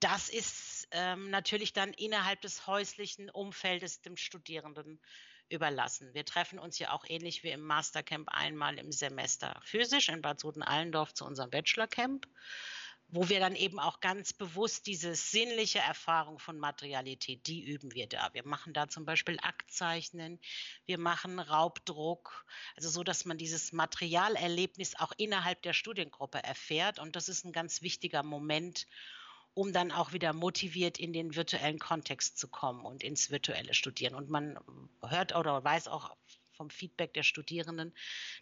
Das 0.00 0.28
ist 0.28 0.88
ähm, 0.90 1.30
natürlich 1.30 1.72
dann 1.72 1.92
innerhalb 1.92 2.40
des 2.40 2.66
häuslichen 2.66 3.30
Umfeldes 3.30 4.02
dem 4.02 4.16
Studierenden 4.16 5.00
überlassen. 5.48 6.12
Wir 6.14 6.24
treffen 6.24 6.58
uns 6.58 6.78
ja 6.78 6.92
auch 6.92 7.04
ähnlich 7.06 7.42
wie 7.42 7.50
im 7.50 7.62
Mastercamp 7.62 8.28
einmal 8.28 8.78
im 8.78 8.92
Semester 8.92 9.60
physisch 9.64 10.08
in 10.08 10.22
Bad 10.22 10.40
Soden-Allendorf 10.40 11.14
zu 11.14 11.24
unserem 11.24 11.50
Bachelorcamp, 11.50 12.26
wo 13.14 13.28
wir 13.28 13.38
dann 13.38 13.54
eben 13.54 13.78
auch 13.78 14.00
ganz 14.00 14.32
bewusst 14.32 14.88
diese 14.88 15.14
sinnliche 15.14 15.78
Erfahrung 15.78 16.40
von 16.40 16.58
Materialität, 16.58 17.46
die 17.46 17.62
üben 17.62 17.94
wir 17.94 18.08
da. 18.08 18.30
Wir 18.32 18.44
machen 18.44 18.72
da 18.72 18.88
zum 18.88 19.04
Beispiel 19.04 19.38
Aktzeichnen, 19.40 20.40
wir 20.84 20.98
machen 20.98 21.38
Raubdruck, 21.38 22.44
also 22.74 22.90
so, 22.90 23.04
dass 23.04 23.24
man 23.24 23.38
dieses 23.38 23.72
Materialerlebnis 23.72 24.96
auch 24.96 25.12
innerhalb 25.16 25.62
der 25.62 25.74
Studiengruppe 25.74 26.42
erfährt. 26.42 26.98
Und 26.98 27.14
das 27.14 27.28
ist 27.28 27.44
ein 27.44 27.52
ganz 27.52 27.82
wichtiger 27.82 28.24
Moment, 28.24 28.88
um 29.54 29.72
dann 29.72 29.92
auch 29.92 30.12
wieder 30.12 30.32
motiviert 30.32 30.98
in 30.98 31.12
den 31.12 31.36
virtuellen 31.36 31.78
Kontext 31.78 32.36
zu 32.36 32.48
kommen 32.48 32.84
und 32.84 33.04
ins 33.04 33.30
virtuelle 33.30 33.74
Studieren. 33.74 34.16
Und 34.16 34.28
man 34.28 34.58
hört 35.06 35.36
oder 35.36 35.62
weiß 35.62 35.86
auch 35.86 36.16
vom 36.54 36.70
Feedback 36.70 37.14
der 37.14 37.22
Studierenden, 37.22 37.94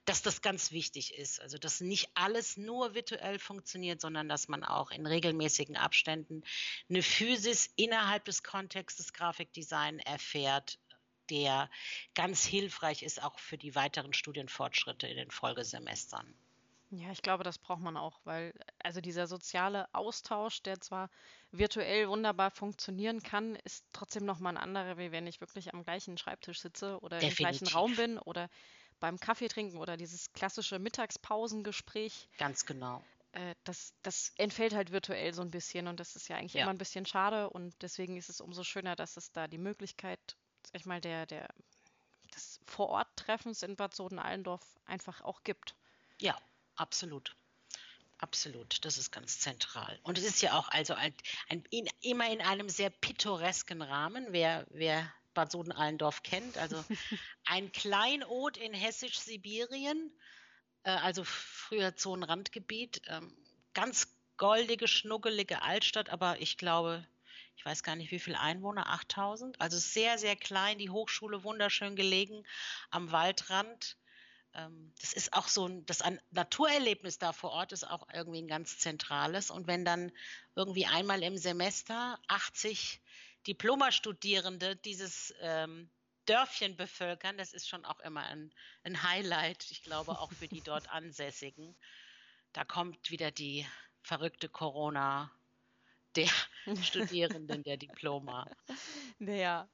dass 0.05 0.23
das 0.23 0.43
ganz 0.43 0.73
wichtig 0.73 1.15
ist. 1.15 1.41
Also 1.41 1.59
dass 1.59 1.81
nicht 1.81 2.11
alles 2.15 2.57
nur 2.57 2.95
virtuell 2.95 3.39
funktioniert, 3.39 4.01
sondern 4.01 4.29
dass 4.29 4.49
man 4.49 4.65
auch 4.65 4.91
in 4.91 5.07
regelmäßigen 5.07 5.77
Abständen 5.77 6.43
eine 6.89 7.03
Physis 7.03 7.71
innerhalb 7.77 8.25
des 8.25 8.43
Kontextes 8.43 9.13
Grafikdesign 9.13 9.99
erfährt, 9.99 10.79
der 11.31 11.71
ganz 12.15 12.45
hilfreich 12.45 13.03
ist 13.03 13.23
auch 13.23 13.39
für 13.39 13.59
die 13.59 13.75
weiteren 13.75 14.13
Studienfortschritte 14.13 15.07
in 15.07 15.17
den 15.17 15.31
Folgesemestern. 15.31 16.35
Ja, 16.95 17.11
ich 17.11 17.23
glaube, 17.23 17.43
das 17.43 17.59
braucht 17.59 17.81
man 17.81 17.97
auch, 17.97 18.21
weil 18.25 18.53
also 18.79 19.01
dieser 19.01 19.27
soziale 19.27 19.93
Austausch, 19.95 20.63
der 20.63 20.79
zwar 20.81 21.11
virtuell 21.51 22.09
wunderbar 22.09 22.51
funktionieren 22.53 23.23
kann, 23.23 23.57
ist 23.65 23.87
trotzdem 23.93 24.25
noch 24.27 24.39
mal 24.41 24.51
ein 24.51 24.57
anderer, 24.59 24.97
wie 24.99 25.11
wenn 25.11 25.27
ich 25.27 25.41
wirklich 25.41 25.73
am 25.75 25.83
gleichen 25.85 26.19
Schreibtisch 26.19 26.61
sitze 26.61 27.01
oder 27.01 27.25
im 27.25 27.35
gleichen 27.35 27.67
Raum 27.69 27.95
Definitiv. 27.95 27.97
bin 27.97 28.19
oder 28.19 28.49
beim 29.01 29.19
Kaffee 29.19 29.49
trinken 29.49 29.79
oder 29.79 29.97
dieses 29.97 30.33
klassische 30.35 30.79
Mittagspausengespräch. 30.79 32.29
Ganz 32.37 32.67
genau. 32.67 33.07
Äh, 33.33 33.55
das, 33.65 33.95
das 34.03 34.33
entfällt 34.37 34.75
halt 34.75 34.91
virtuell 34.93 35.33
so 35.35 35.43
ein 35.43 35.51
bisschen 35.51 35.87
und 35.89 36.01
das 36.01 36.17
ist 36.17 36.29
ja 36.29 36.37
eigentlich 36.37 36.55
Ja. 36.55 36.57
immer 36.57 36.71
ein 36.71 36.79
bisschen 36.79 37.05
schade 37.07 37.51
und 37.51 37.75
deswegen 37.83 38.17
ist 38.17 38.29
es 38.31 38.41
umso 38.41 38.65
schöner, 38.65 38.97
dass 38.97 39.17
es 39.17 39.33
da 39.33 39.49
die 39.49 39.59
Möglichkeit, 39.59 40.37
sag 40.67 40.77
ich 40.81 40.87
mal, 40.87 41.01
der, 41.01 41.27
der, 41.27 41.49
des 42.35 42.61
Vororttreffens 42.67 43.63
in 43.63 43.77
Bad 43.77 43.95
Soden-Allendorf 43.95 44.81
einfach 44.87 45.23
auch 45.23 45.43
gibt. 45.45 45.77
Ja, 46.19 46.39
absolut. 46.77 47.35
Absolut, 48.19 48.85
das 48.85 48.99
ist 48.99 49.11
ganz 49.11 49.41
zentral. 49.41 49.99
Und 50.05 50.17
es 50.17 50.23
ist 50.23 50.43
ja 50.43 50.57
auch 50.57 50.69
also 50.69 50.95
ein, 50.95 51.13
ein, 51.49 51.65
in, 51.71 51.89
immer 52.03 52.31
in 52.31 52.41
einem 52.41 52.69
sehr 52.69 52.89
pittoresken 52.89 53.83
Rahmen, 53.83 54.29
wer, 54.31 54.65
wer 54.71 55.13
Bad 55.35 55.51
Soden-Allendorf 55.51 56.23
kennt. 56.23 56.57
Also 56.57 56.85
ein 57.47 57.73
Kleinod 57.73 58.59
in 58.59 58.75
Hessisch-Sibirien, 58.75 60.13
äh, 60.85 60.91
also 60.91 61.25
früher 61.25 61.97
Zonenrandgebiet, 61.97 63.03
ähm, 63.09 63.37
ganz 63.75 64.07
goldige, 64.37 64.87
schnuggelige 64.87 65.63
Altstadt, 65.63 66.11
aber 66.11 66.41
ich 66.41 66.59
glaube, 66.59 67.05
ich 67.57 67.65
weiß 67.65 67.83
gar 67.83 67.97
nicht, 67.97 68.11
wie 68.11 68.19
viele 68.19 68.41
Einwohner, 68.41 68.89
8000. 68.89 69.61
Also 69.61 69.79
sehr, 69.79 70.19
sehr 70.19 70.37
klein, 70.37 70.79
die 70.79 70.91
Hochschule 70.91 71.45
wunderschön 71.45 71.97
gelegen 71.97 72.45
am 72.91 73.13
Waldrand 73.13 73.97
das 75.01 75.13
ist 75.13 75.33
auch 75.33 75.49
so 75.49 75.67
ein, 75.67 75.87
das 75.87 76.03
ein 76.03 76.21
Naturerlebnis 76.31 77.19
da 77.19 77.33
vor 77.33 77.53
Ort 77.53 77.73
ist 77.73 77.85
auch 77.85 78.07
irgendwie 78.13 78.43
ein 78.43 78.49
ganz 78.49 78.79
zentrales. 78.79 79.51
Und 79.51 79.67
wenn 79.67 79.85
dann 79.85 80.13
irgendwie 80.55 80.87
einmal 80.87 81.23
im 81.23 81.39
Semester 81.39 82.19
80 82.29 83.01
Diplomastudierende 83.47 84.77
dieses 84.77 85.35
ähm, 85.41 85.91
Dörfchen 86.27 86.77
bevölkern, 86.77 87.39
das 87.39 87.53
ist 87.53 87.69
schon 87.69 87.85
auch 87.85 87.99
immer 88.01 88.25
ein, 88.25 88.53
ein 88.85 89.03
Highlight, 89.03 89.71
ich 89.71 89.83
glaube 89.83 90.13
auch 90.21 90.33
für 90.33 90.49
die 90.49 90.61
dort 90.65 90.91
Ansässigen. 90.91 91.75
Da 92.53 92.65
kommt 92.65 93.11
wieder 93.11 93.31
die 93.31 93.67
verrückte 94.03 94.49
Corona 94.49 95.33
der 96.15 96.29
Studierenden, 96.83 97.63
der 97.63 97.79
Diploma. 97.79 98.47
Naja, 99.19 99.67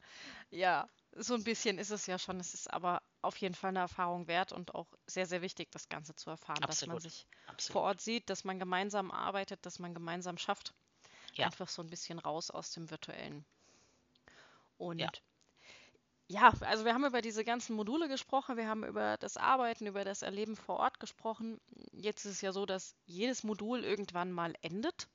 ja, 0.50 0.88
so 1.12 1.35
ein 1.35 1.42
bisschen 1.42 1.78
ist 1.78 1.90
es 1.90 2.06
ja 2.06 2.18
schon. 2.18 2.38
Es 2.38 2.54
ist 2.54 2.73
aber 2.73 3.02
auf 3.23 3.37
jeden 3.39 3.55
Fall 3.55 3.71
eine 3.71 3.81
Erfahrung 3.81 4.27
wert 4.29 4.53
und 4.53 4.75
auch 4.75 4.89
sehr, 5.07 5.27
sehr 5.27 5.43
wichtig, 5.43 5.71
das 5.73 5.89
Ganze 5.89 6.15
zu 6.15 6.31
erfahren, 6.31 6.67
dass 6.67 6.87
man 6.87 6.99
Absolut, 6.99 7.03
sich 7.03 7.27
vor 7.65 7.83
absolut. 7.83 7.83
Ort 7.83 8.01
sieht, 8.01 8.31
dass 8.31 8.45
man 8.45 8.59
gemeinsam 8.59 9.11
arbeitet, 9.11 9.65
dass 9.67 9.79
man 9.79 9.95
gemeinsam 9.95 10.39
schafft. 10.39 10.75
Ja, 11.35 11.49
Einfach 11.49 11.69
so 11.69 11.83
ein 11.83 11.91
bisschen 11.91 12.19
raus 12.21 12.51
aus 12.51 12.73
dem 12.73 12.91
Virtuellen. 12.91 13.47
ja, 14.97 15.11
Und 15.11 15.23
ja, 16.31 16.53
also 16.61 16.85
wir 16.85 16.93
haben 16.93 17.07
über 17.07 17.23
diese 17.23 17.45
ganzen 17.45 17.75
Module 17.75 18.09
gesprochen, 18.09 18.57
wir 18.59 18.69
haben 18.69 18.85
über 18.85 19.17
das 19.17 19.37
Arbeiten, 19.39 19.87
über 19.87 20.05
das 20.05 20.23
Erleben 20.23 20.57
vor 20.57 20.77
Ort 20.77 21.01
gesprochen. 21.01 21.59
Jetzt 21.93 22.25
ist 22.27 22.33
es 22.33 22.41
ja 22.43 22.53
so, 22.53 22.67
dass 22.67 22.95
jedes 23.07 23.45
Modul 23.45 23.83
irgendwann 23.83 24.31
mal 24.33 24.55
endet 24.61 25.09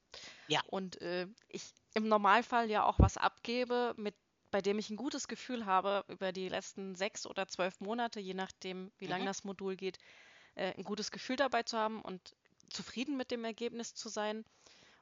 ja, 0.48 0.62
und 0.66 1.02
äh, 1.02 1.28
ich 1.50 1.74
im 1.96 2.08
Normalfall 2.10 2.70
ja 2.70 2.86
auch 2.86 3.00
was 3.00 3.18
abgebe, 3.18 3.94
mit, 3.98 4.16
bei 4.54 4.62
dem 4.62 4.78
ich 4.78 4.92
ein 4.92 4.98
gutes 4.98 5.28
Gefühl 5.28 5.66
habe, 5.66 6.06
über 6.10 6.32
die 6.32 6.48
letzten 6.48 6.94
sechs 6.94 7.26
oder 7.26 7.48
zwölf 7.48 7.80
Monate, 7.80 8.20
je 8.20 8.36
nachdem, 8.36 8.92
wie 9.00 9.08
lang 9.08 9.22
mhm, 9.22 9.26
das 9.26 9.44
Modul 9.44 9.76
geht, 9.76 9.98
äh, 10.54 10.76
ein 10.78 10.84
gutes 10.84 11.10
Gefühl 11.10 11.38
dabei 11.38 11.64
zu 11.64 11.76
haben 11.76 12.04
und 12.04 12.36
zufrieden 12.70 13.18
mit 13.18 13.32
dem 13.32 13.46
Ergebnis 13.46 13.96
zu 13.96 14.10
sein. 14.10 14.46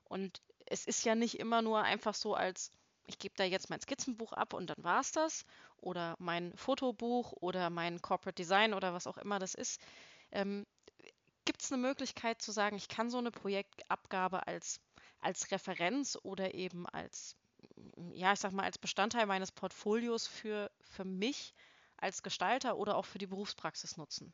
Und 0.06 0.42
es 0.68 0.86
ist 0.88 1.04
ja 1.04 1.16
nicht 1.16 1.38
immer 1.38 1.62
nur 1.62 1.84
einfach 1.84 2.14
so, 2.14 2.34
als 2.34 2.72
ich 3.08 3.20
gebe 3.20 3.36
da 3.36 3.44
jetzt 3.44 3.70
mein 3.70 3.82
Skizzenbuch 3.82 4.32
ab 4.32 4.54
und 4.54 4.70
dann 4.70 4.82
war 4.86 5.02
es 5.02 5.12
das. 5.12 5.44
Oder 5.76 6.16
mein 6.18 6.56
Fotobuch 6.56 7.34
oder 7.34 7.70
mein 7.70 8.02
Corporate 8.02 8.42
Design 8.42 8.74
oder 8.74 8.94
was 8.94 9.06
auch 9.06 9.18
immer 9.18 9.38
das 9.38 9.54
ist. 9.54 9.82
Ähm, 10.32 10.66
Gibt 11.44 11.62
es 11.62 11.74
eine 11.74 11.82
Möglichkeit 11.82 12.42
zu 12.42 12.54
sagen, 12.54 12.78
ich 12.78 12.88
kann 12.88 13.10
so 13.10 13.18
eine 13.18 13.32
Projektabgabe 13.32 14.48
als, 14.48 14.80
als 15.20 15.52
Referenz 15.52 16.18
oder 16.24 16.54
eben 16.54 16.88
als, 16.88 17.36
ja, 18.14 18.34
ich 18.34 18.40
sag 18.40 18.52
mal, 18.54 18.64
als 18.64 18.78
Bestandteil 18.78 19.26
meines 19.26 19.52
Portfolios 19.52 20.28
für, 20.28 20.72
für 20.82 21.06
mich 21.06 21.54
als 21.98 22.24
Gestalter 22.24 22.78
oder 22.78 22.96
auch 22.98 23.06
für 23.06 23.20
die 23.20 23.28
Berufspraxis 23.28 23.98
nutzen? 23.98 24.34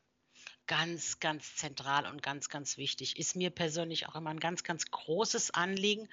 ganz, 0.68 1.20
ganz 1.20 1.56
zentral 1.56 2.06
und 2.06 2.22
ganz, 2.22 2.50
ganz 2.50 2.78
wichtig. 2.78 3.18
Ist 3.18 3.36
mir 3.36 3.50
persönlich 3.50 4.08
auch 4.08 4.16
immer 4.16 4.30
ein 4.30 4.40
ganz, 4.40 4.64
ganz 4.64 4.86
großes 4.92 5.52
Anliegen. 5.52 6.10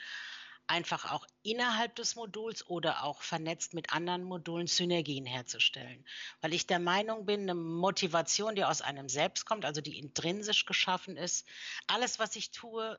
einfach 0.66 1.12
auch 1.12 1.26
innerhalb 1.42 1.94
des 1.96 2.16
Moduls 2.16 2.66
oder 2.66 3.04
auch 3.04 3.22
vernetzt 3.22 3.74
mit 3.74 3.92
anderen 3.92 4.24
Modulen 4.24 4.66
Synergien 4.66 5.26
herzustellen. 5.26 6.06
Weil 6.40 6.54
ich 6.54 6.66
der 6.66 6.78
Meinung 6.78 7.26
bin, 7.26 7.42
eine 7.42 7.54
Motivation, 7.54 8.54
die 8.56 8.64
aus 8.64 8.80
einem 8.80 9.10
selbst 9.10 9.44
kommt, 9.46 9.66
also 9.66 9.82
die 9.82 9.98
intrinsisch 9.98 10.64
geschaffen 10.64 11.18
ist, 11.18 11.46
alles, 11.86 12.18
was 12.18 12.36
ich 12.36 12.50
tue, 12.50 12.98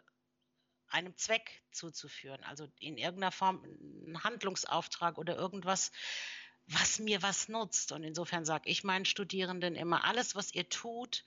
einem 0.89 1.15
Zweck 1.17 1.61
zuzuführen, 1.71 2.43
also 2.43 2.67
in 2.79 2.97
irgendeiner 2.97 3.31
Form 3.31 3.63
einen 3.63 4.23
Handlungsauftrag 4.23 5.17
oder 5.17 5.35
irgendwas, 5.35 5.91
was 6.67 6.99
mir 6.99 7.21
was 7.21 7.47
nutzt. 7.47 7.91
Und 7.91 8.03
insofern 8.03 8.45
sage 8.45 8.69
ich 8.69 8.83
meinen 8.83 9.05
Studierenden 9.05 9.75
immer, 9.75 10.03
alles, 10.03 10.35
was 10.35 10.53
ihr 10.53 10.67
tut 10.69 11.25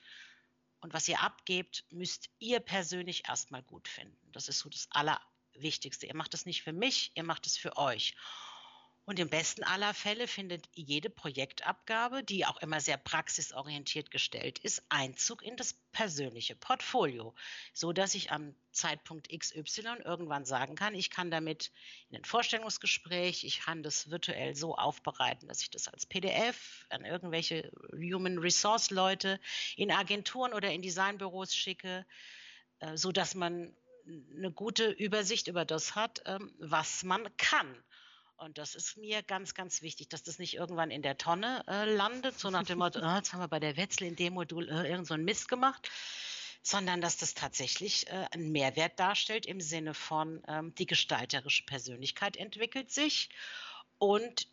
und 0.81 0.93
was 0.93 1.09
ihr 1.09 1.21
abgebt, 1.21 1.85
müsst 1.91 2.31
ihr 2.38 2.61
persönlich 2.61 3.29
erstmal 3.29 3.62
gut 3.62 3.88
finden. 3.88 4.33
Das 4.33 4.49
ist 4.49 4.61
so 4.61 4.69
das 4.69 4.88
Allerwichtigste. 4.91 6.07
Ihr 6.07 6.17
macht 6.17 6.35
es 6.35 6.47
nicht 6.47 6.62
für 6.62 6.73
mich, 6.73 7.12
ihr 7.15 7.25
macht 7.25 7.47
es 7.47 7.57
für 7.57 7.77
euch. 7.77 8.15
Und 9.09 9.19
im 9.19 9.31
besten 9.31 9.65
aller 9.65 9.95
Fälle 9.95 10.29
findet 10.29 10.69
jede 10.75 11.09
Projektabgabe, 11.09 12.23
die 12.23 12.45
auch 12.45 12.59
immer 12.59 12.79
sehr 12.79 12.99
praxisorientiert 12.99 14.11
gestellt 14.11 14.59
ist, 14.59 14.83
Einzug 14.91 15.43
in 15.43 15.57
das 15.57 15.73
persönliche 15.93 16.55
Portfolio, 16.55 17.35
so 17.73 17.95
dass 17.95 18.15
ich 18.15 18.33
am 18.33 18.55
Zeitpunkt 18.71 19.31
XY 19.31 20.03
irgendwann 20.05 20.45
sagen 20.45 20.75
kann, 20.75 20.95
ich 20.95 21.09
kann 21.09 21.31
damit 21.31 21.73
in 22.11 22.19
ein 22.19 22.27
Vorstellungsgespräch, 22.27 23.45
ich 23.45 23.61
kann 23.61 23.83
das 23.83 24.11
virtuell 24.11 24.55
so 24.55 24.77
aufbereiten, 24.77 25.49
dass 25.49 25.62
ich 25.62 25.71
das 25.71 25.88
als 25.88 26.05
PDF 26.05 26.85
an 26.91 27.07
irgendwelche 27.07 27.73
Human 27.93 28.37
Resource 28.37 28.91
Leute 28.91 29.41
in 29.77 29.91
Agenturen 29.91 30.53
oder 30.53 30.71
in 30.71 30.83
Designbüros 30.83 31.57
schicke, 31.57 32.05
äh, 32.81 32.95
so 32.99 33.11
dass 33.11 33.35
man 33.35 33.75
eine 34.37 34.53
gute 34.53 34.91
Übersicht 34.91 35.49
über 35.49 35.65
das 35.65 35.95
hat, 35.95 36.21
ähm, 36.27 36.55
was 36.59 37.05
man 37.05 37.27
kann. 37.38 37.75
Und 38.38 38.57
das 38.57 38.76
ist 38.76 38.97
mir 38.97 39.25
ganz, 39.25 39.54
ganz 39.54 39.83
wichtig, 39.83 40.09
dass 40.11 40.23
das 40.23 40.38
nicht 40.38 40.54
irgendwann 40.54 40.92
in 40.92 41.02
der 41.02 41.18
Tonne 41.18 41.64
äh, 41.66 41.85
landet, 41.92 42.38
so 42.38 42.50
nach 42.50 42.62
dem 42.62 42.78
Motto, 42.78 43.00
oh, 43.00 43.02
jetzt 43.16 43.33
haben 43.33 43.40
wir 43.40 43.49
bei 43.49 43.59
der 43.59 43.76
Wetzel 43.76 44.04
in 44.04 44.14
dem 44.14 44.35
Modul 44.35 44.68
äh, 44.68 44.88
irgend 44.88 45.09
so 45.09 45.14
einen 45.14 45.25
Mist 45.25 45.49
gemacht, 45.49 45.90
sondern 46.62 47.00
dass 47.00 47.16
das 47.16 47.35
tatsächlich 47.35 48.07
äh, 48.07 48.26
einen 48.30 48.52
Mehrwert 48.52 49.00
darstellt 49.00 49.45
im 49.45 49.61
Sinne 49.61 49.92
von, 49.92 50.40
ähm, 50.47 50.73
die 50.76 50.87
gestalterische 50.87 51.64
Persönlichkeit 51.64 52.37
entwickelt 52.37 52.92
sich 52.92 53.28
und 53.99 54.47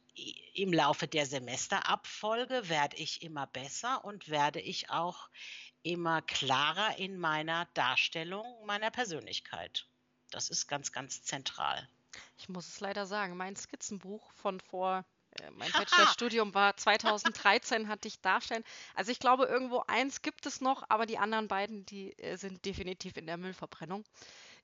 im 0.54 0.74
Laufe 0.74 1.08
der 1.08 1.28
Semesterabfolge 1.28 2.70
werde 2.70 2.96
ich 2.98 3.22
immer 3.22 3.46
besser 3.46 4.04
und 4.04 4.30
werde 4.30 4.62
ich 4.62 4.90
auch 4.90 5.30
immer 5.84 6.24
klarer 6.24 6.98
in 6.98 7.20
meiner 7.20 7.68
Darstellung 7.76 8.46
meiner 8.66 8.90
Persönlichkeit. 8.90 9.86
Das 10.32 10.50
ist 10.50 10.68
ganz, 10.68 10.92
ganz 10.92 11.24
zentral. 11.24 11.88
Ich 12.38 12.50
muss 12.50 12.68
es 12.68 12.80
leider 12.80 13.06
sagen, 13.06 13.38
mein 13.38 13.56
Skizzenbuch 13.56 14.32
von 14.34 14.60
vor 14.60 15.06
äh, 15.42 15.52
mein 15.52 15.72
Bachelorstudium 15.72 16.54
war 16.54 16.78
2013, 16.78 17.88
hatte 17.88 18.08
ich 18.08 18.22
darstellen. 18.22 18.64
Also 18.94 19.12
ich 19.12 19.20
glaube, 19.20 19.46
irgendwo 19.46 19.84
eins 19.88 20.22
gibt 20.22 20.46
es 20.46 20.62
noch, 20.62 20.84
aber 20.90 21.06
die 21.06 21.18
anderen 21.18 21.48
beiden, 21.48 21.86
die 21.86 22.18
äh, 22.20 22.38
sind 22.38 22.66
definitiv 22.66 23.18
in 23.18 23.28
der 23.28 23.38
Müllverbrennung. 23.38 24.04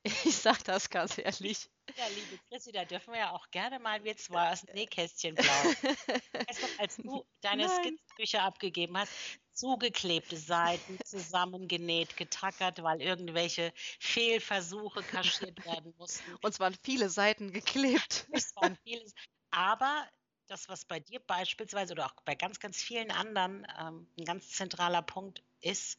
Ich 0.24 0.34
sag 0.34 0.64
das 0.64 0.90
ganz 0.90 1.16
ehrlich. 1.16 1.70
Ja, 1.96 2.04
liebe 2.08 2.42
Chrissy, 2.48 2.72
da 2.72 2.84
dürfen 2.84 3.12
wir 3.12 3.20
ja 3.20 3.30
auch 3.30 3.48
gerne 3.52 3.78
mal 3.78 4.02
wir 4.02 4.16
zwei 4.16 4.50
aus 4.50 4.62
dem 4.62 4.74
Nähkästchen 4.74 5.36
blauen. 5.36 5.48
weißt 6.48 6.62
du, 6.62 6.66
als 6.80 6.96
du 6.96 7.24
deine 7.40 7.68
Skizzenbücher 7.68 8.42
abgegeben 8.42 8.98
hast, 8.98 9.12
zugeklebte 9.52 10.36
Seiten, 10.36 10.98
zusammengenäht, 11.04 12.16
getackert, 12.16 12.82
weil 12.82 13.00
irgendwelche 13.00 13.72
Fehlversuche 14.00 15.02
kaschiert 15.02 15.64
werden 15.64 15.94
mussten. 15.98 16.22
Und 16.42 16.50
es 16.50 16.60
waren 16.60 16.76
viele 16.82 17.10
Seiten 17.10 17.52
geklebt. 17.52 18.26
Es 18.32 18.54
waren 18.56 18.76
viele. 18.84 19.04
Aber 19.50 20.08
das, 20.46 20.68
was 20.68 20.84
bei 20.84 21.00
dir 21.00 21.20
beispielsweise 21.20 21.92
oder 21.92 22.06
auch 22.06 22.14
bei 22.24 22.34
ganz, 22.34 22.60
ganz 22.60 22.82
vielen 22.82 23.10
anderen 23.10 23.66
ähm, 23.78 24.06
ein 24.18 24.24
ganz 24.24 24.50
zentraler 24.50 25.02
Punkt 25.02 25.42
ist, 25.60 25.98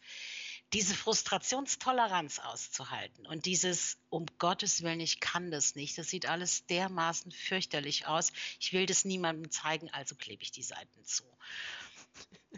diese 0.74 0.95
Frustrationstoleranz 0.95 2.39
auszuhalten 2.39 3.25
und 3.25 3.45
dieses, 3.45 3.98
um 4.10 4.25
Gottes 4.39 4.81
Willen, 4.81 5.00
ich 5.00 5.19
kann 5.19 5.51
das 5.51 5.75
nicht, 5.75 5.98
das 5.98 6.10
sieht 6.10 6.27
alles 6.27 6.65
dermaßen 6.65 7.31
fürchterlich 7.31 8.07
aus, 8.07 8.31
ich 8.60 8.74
will 8.74 8.86
das 8.86 9.05
niemandem 9.05 9.51
zeigen, 9.51 9.89
also 9.91 10.15
klebe 10.15 10.43
ich 10.43 10.51
die 10.51 10.63
Seiten 10.63 11.06
zu 11.06 11.23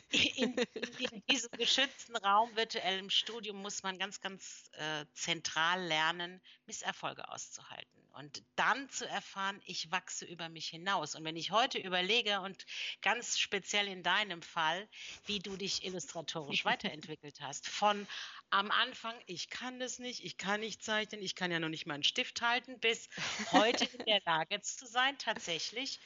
in, 0.09 0.53
in, 0.53 1.23
diesem 1.29 1.51
geschützten 1.51 2.15
Raum 2.15 2.55
virtuellem 2.55 3.09
Studium 3.09 3.61
muss 3.61 3.83
man 3.83 3.97
ganz, 3.97 4.21
ganz 4.21 4.69
äh, 4.73 5.05
zentral 5.13 5.83
lernen, 5.85 6.41
Misserfolge 6.65 7.27
auszuhalten 7.29 8.05
und 8.15 8.43
dann 8.55 8.89
zu 8.89 9.07
erfahren, 9.07 9.61
ich 9.65 9.91
wachse 9.91 10.25
über 10.25 10.47
mich 10.47 10.69
hinaus. 10.69 11.15
Und 11.15 11.25
wenn 11.25 11.35
ich 11.35 11.51
heute 11.51 11.77
überlege 11.79 12.39
und 12.41 12.65
ganz 13.01 13.37
speziell 13.37 13.87
in 13.87 14.03
deinem 14.03 14.41
Fall, 14.41 14.87
wie 15.25 15.39
du 15.39 15.57
dich 15.57 15.83
illustratorisch 15.83 16.63
weiterentwickelt 16.65 17.41
hast, 17.41 17.67
von 17.67 18.07
am 18.51 18.71
Anfang, 18.71 19.15
ich 19.25 19.49
kann 19.49 19.79
das 19.79 19.99
nicht, 19.99 20.23
ich 20.23 20.37
kann 20.37 20.61
nicht 20.61 20.83
zeichnen, 20.83 21.21
ich 21.21 21.35
kann 21.35 21.51
ja 21.51 21.59
noch 21.59 21.69
nicht 21.69 21.85
mal 21.85 21.95
einen 21.95 22.03
Stift 22.03 22.41
halten, 22.41 22.79
bis 22.79 23.09
heute 23.51 23.85
in 23.85 24.05
der 24.05 24.21
Lage 24.25 24.61
zu 24.61 24.85
sein, 24.85 25.17
tatsächlich 25.17 25.99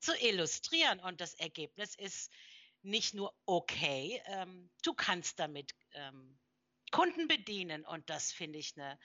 zu 0.00 0.12
illustrieren. 0.20 0.98
Und 0.98 1.20
das 1.20 1.34
Ergebnis 1.34 1.94
ist 1.94 2.32
nicht 2.84 3.14
nur 3.14 3.34
okay, 3.46 4.22
ähm, 4.26 4.70
du 4.82 4.94
kannst 4.94 5.38
damit 5.38 5.74
ähm, 5.92 6.38
Kunden 6.90 7.28
bedienen 7.28 7.84
und 7.84 8.08
das 8.10 8.32
finde 8.32 8.58
ich 8.58 8.76
eine 8.76 8.98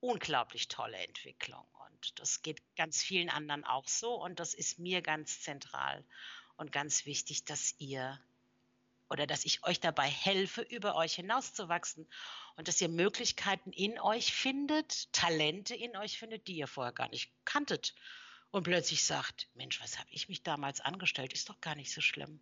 unglaublich 0.00 0.68
tolle 0.68 0.96
Entwicklung. 0.98 1.66
Und 1.86 2.18
das 2.18 2.42
geht 2.42 2.62
ganz 2.76 3.02
vielen 3.02 3.30
anderen 3.30 3.64
auch 3.64 3.88
so 3.88 4.14
und 4.14 4.40
das 4.40 4.54
ist 4.54 4.78
mir 4.78 5.02
ganz 5.02 5.40
zentral 5.40 6.04
und 6.56 6.72
ganz 6.72 7.06
wichtig, 7.06 7.44
dass 7.44 7.74
ihr 7.78 8.20
oder 9.10 9.26
dass 9.26 9.44
ich 9.44 9.62
euch 9.64 9.80
dabei 9.80 10.08
helfe, 10.08 10.62
über 10.62 10.96
euch 10.96 11.14
hinauszuwachsen 11.16 12.08
und 12.56 12.68
dass 12.68 12.80
ihr 12.80 12.88
Möglichkeiten 12.88 13.70
in 13.70 14.00
euch 14.00 14.32
findet, 14.32 15.12
Talente 15.12 15.74
in 15.74 15.96
euch 15.96 16.18
findet, 16.18 16.48
die 16.48 16.56
ihr 16.56 16.66
vorher 16.66 16.92
gar 16.92 17.08
nicht 17.10 17.30
kanntet 17.44 17.94
und 18.50 18.62
plötzlich 18.62 19.04
sagt, 19.04 19.48
Mensch, 19.54 19.80
was 19.82 19.98
habe 19.98 20.08
ich 20.10 20.28
mich 20.28 20.42
damals 20.42 20.80
angestellt, 20.80 21.34
ist 21.34 21.50
doch 21.50 21.60
gar 21.60 21.74
nicht 21.74 21.92
so 21.92 22.00
schlimm 22.00 22.40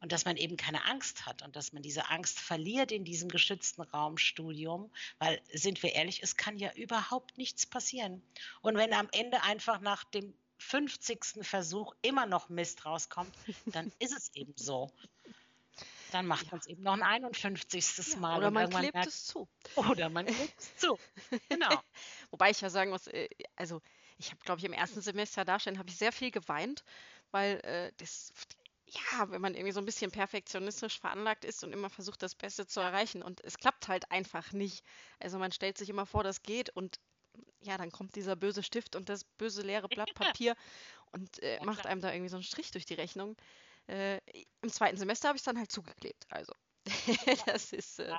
und 0.00 0.12
dass 0.12 0.24
man 0.24 0.36
eben 0.36 0.56
keine 0.56 0.84
Angst 0.84 1.26
hat 1.26 1.42
und 1.42 1.56
dass 1.56 1.72
man 1.72 1.82
diese 1.82 2.08
Angst 2.08 2.38
verliert 2.38 2.92
in 2.92 3.04
diesem 3.04 3.28
geschützten 3.28 3.82
Raumstudium, 3.82 4.90
weil 5.18 5.40
sind 5.52 5.82
wir 5.82 5.94
ehrlich, 5.94 6.22
es 6.22 6.36
kann 6.36 6.56
ja 6.56 6.72
überhaupt 6.74 7.36
nichts 7.38 7.66
passieren. 7.66 8.22
Und 8.60 8.76
wenn 8.76 8.92
am 8.92 9.08
Ende 9.12 9.42
einfach 9.42 9.80
nach 9.80 10.04
dem 10.04 10.34
50. 10.58 11.38
Versuch 11.42 11.94
immer 12.02 12.26
noch 12.26 12.48
Mist 12.48 12.84
rauskommt, 12.84 13.32
dann 13.66 13.92
ist 13.98 14.16
es 14.16 14.34
eben 14.34 14.52
so. 14.56 14.90
Dann 16.10 16.26
macht 16.26 16.44
ja. 16.44 16.52
man 16.52 16.60
es 16.60 16.66
eben 16.66 16.82
noch 16.82 16.94
ein 16.94 17.02
51. 17.02 18.14
Ja, 18.14 18.18
Mal. 18.18 18.38
Oder 18.38 18.50
man 18.50 18.70
klebt 18.70 18.94
merkt, 18.94 19.08
es 19.08 19.26
zu. 19.26 19.48
Oder 19.76 20.08
man 20.08 20.26
klebt 20.26 20.58
es 20.58 20.76
zu. 20.76 20.98
Genau. 21.48 21.68
Wobei 22.30 22.50
ich 22.50 22.60
ja 22.60 22.70
sagen 22.70 22.90
muss, 22.90 23.06
äh, 23.08 23.28
also 23.56 23.82
ich 24.16 24.30
habe, 24.30 24.40
glaube 24.44 24.58
ich, 24.58 24.64
im 24.64 24.72
ersten 24.72 25.00
Semester 25.00 25.44
darstellen, 25.44 25.78
habe 25.78 25.90
ich 25.90 25.96
sehr 25.96 26.12
viel 26.12 26.30
geweint, 26.30 26.82
weil 27.30 27.60
äh, 27.60 27.92
das, 27.98 28.32
ja, 28.90 29.30
wenn 29.30 29.40
man 29.40 29.54
irgendwie 29.54 29.72
so 29.72 29.80
ein 29.80 29.86
bisschen 29.86 30.10
perfektionistisch 30.10 30.98
veranlagt 30.98 31.44
ist 31.44 31.62
und 31.64 31.72
immer 31.72 31.90
versucht, 31.90 32.22
das 32.22 32.34
Beste 32.34 32.66
zu 32.66 32.80
erreichen 32.80 33.22
und 33.22 33.42
es 33.44 33.58
klappt 33.58 33.88
halt 33.88 34.10
einfach 34.10 34.52
nicht. 34.52 34.84
Also 35.18 35.38
man 35.38 35.52
stellt 35.52 35.78
sich 35.78 35.88
immer 35.88 36.06
vor, 36.06 36.22
das 36.22 36.42
geht 36.42 36.70
und 36.70 36.98
ja, 37.60 37.76
dann 37.76 37.92
kommt 37.92 38.16
dieser 38.16 38.36
böse 38.36 38.62
Stift 38.62 38.96
und 38.96 39.08
das 39.08 39.24
böse 39.24 39.62
leere 39.62 39.88
Blatt 39.88 40.14
Papier 40.14 40.54
und 41.12 41.42
äh, 41.42 41.60
macht 41.64 41.86
einem 41.86 42.00
da 42.00 42.12
irgendwie 42.12 42.30
so 42.30 42.36
einen 42.36 42.44
Strich 42.44 42.70
durch 42.70 42.86
die 42.86 42.94
Rechnung. 42.94 43.36
Äh, 43.86 44.20
Im 44.62 44.70
zweiten 44.70 44.96
Semester 44.96 45.28
habe 45.28 45.36
ich 45.36 45.40
es 45.40 45.44
dann 45.44 45.58
halt 45.58 45.72
zugeklebt. 45.72 46.26
Also 46.30 46.52
das 47.46 47.72
ist. 47.72 47.98
Äh, 47.98 48.14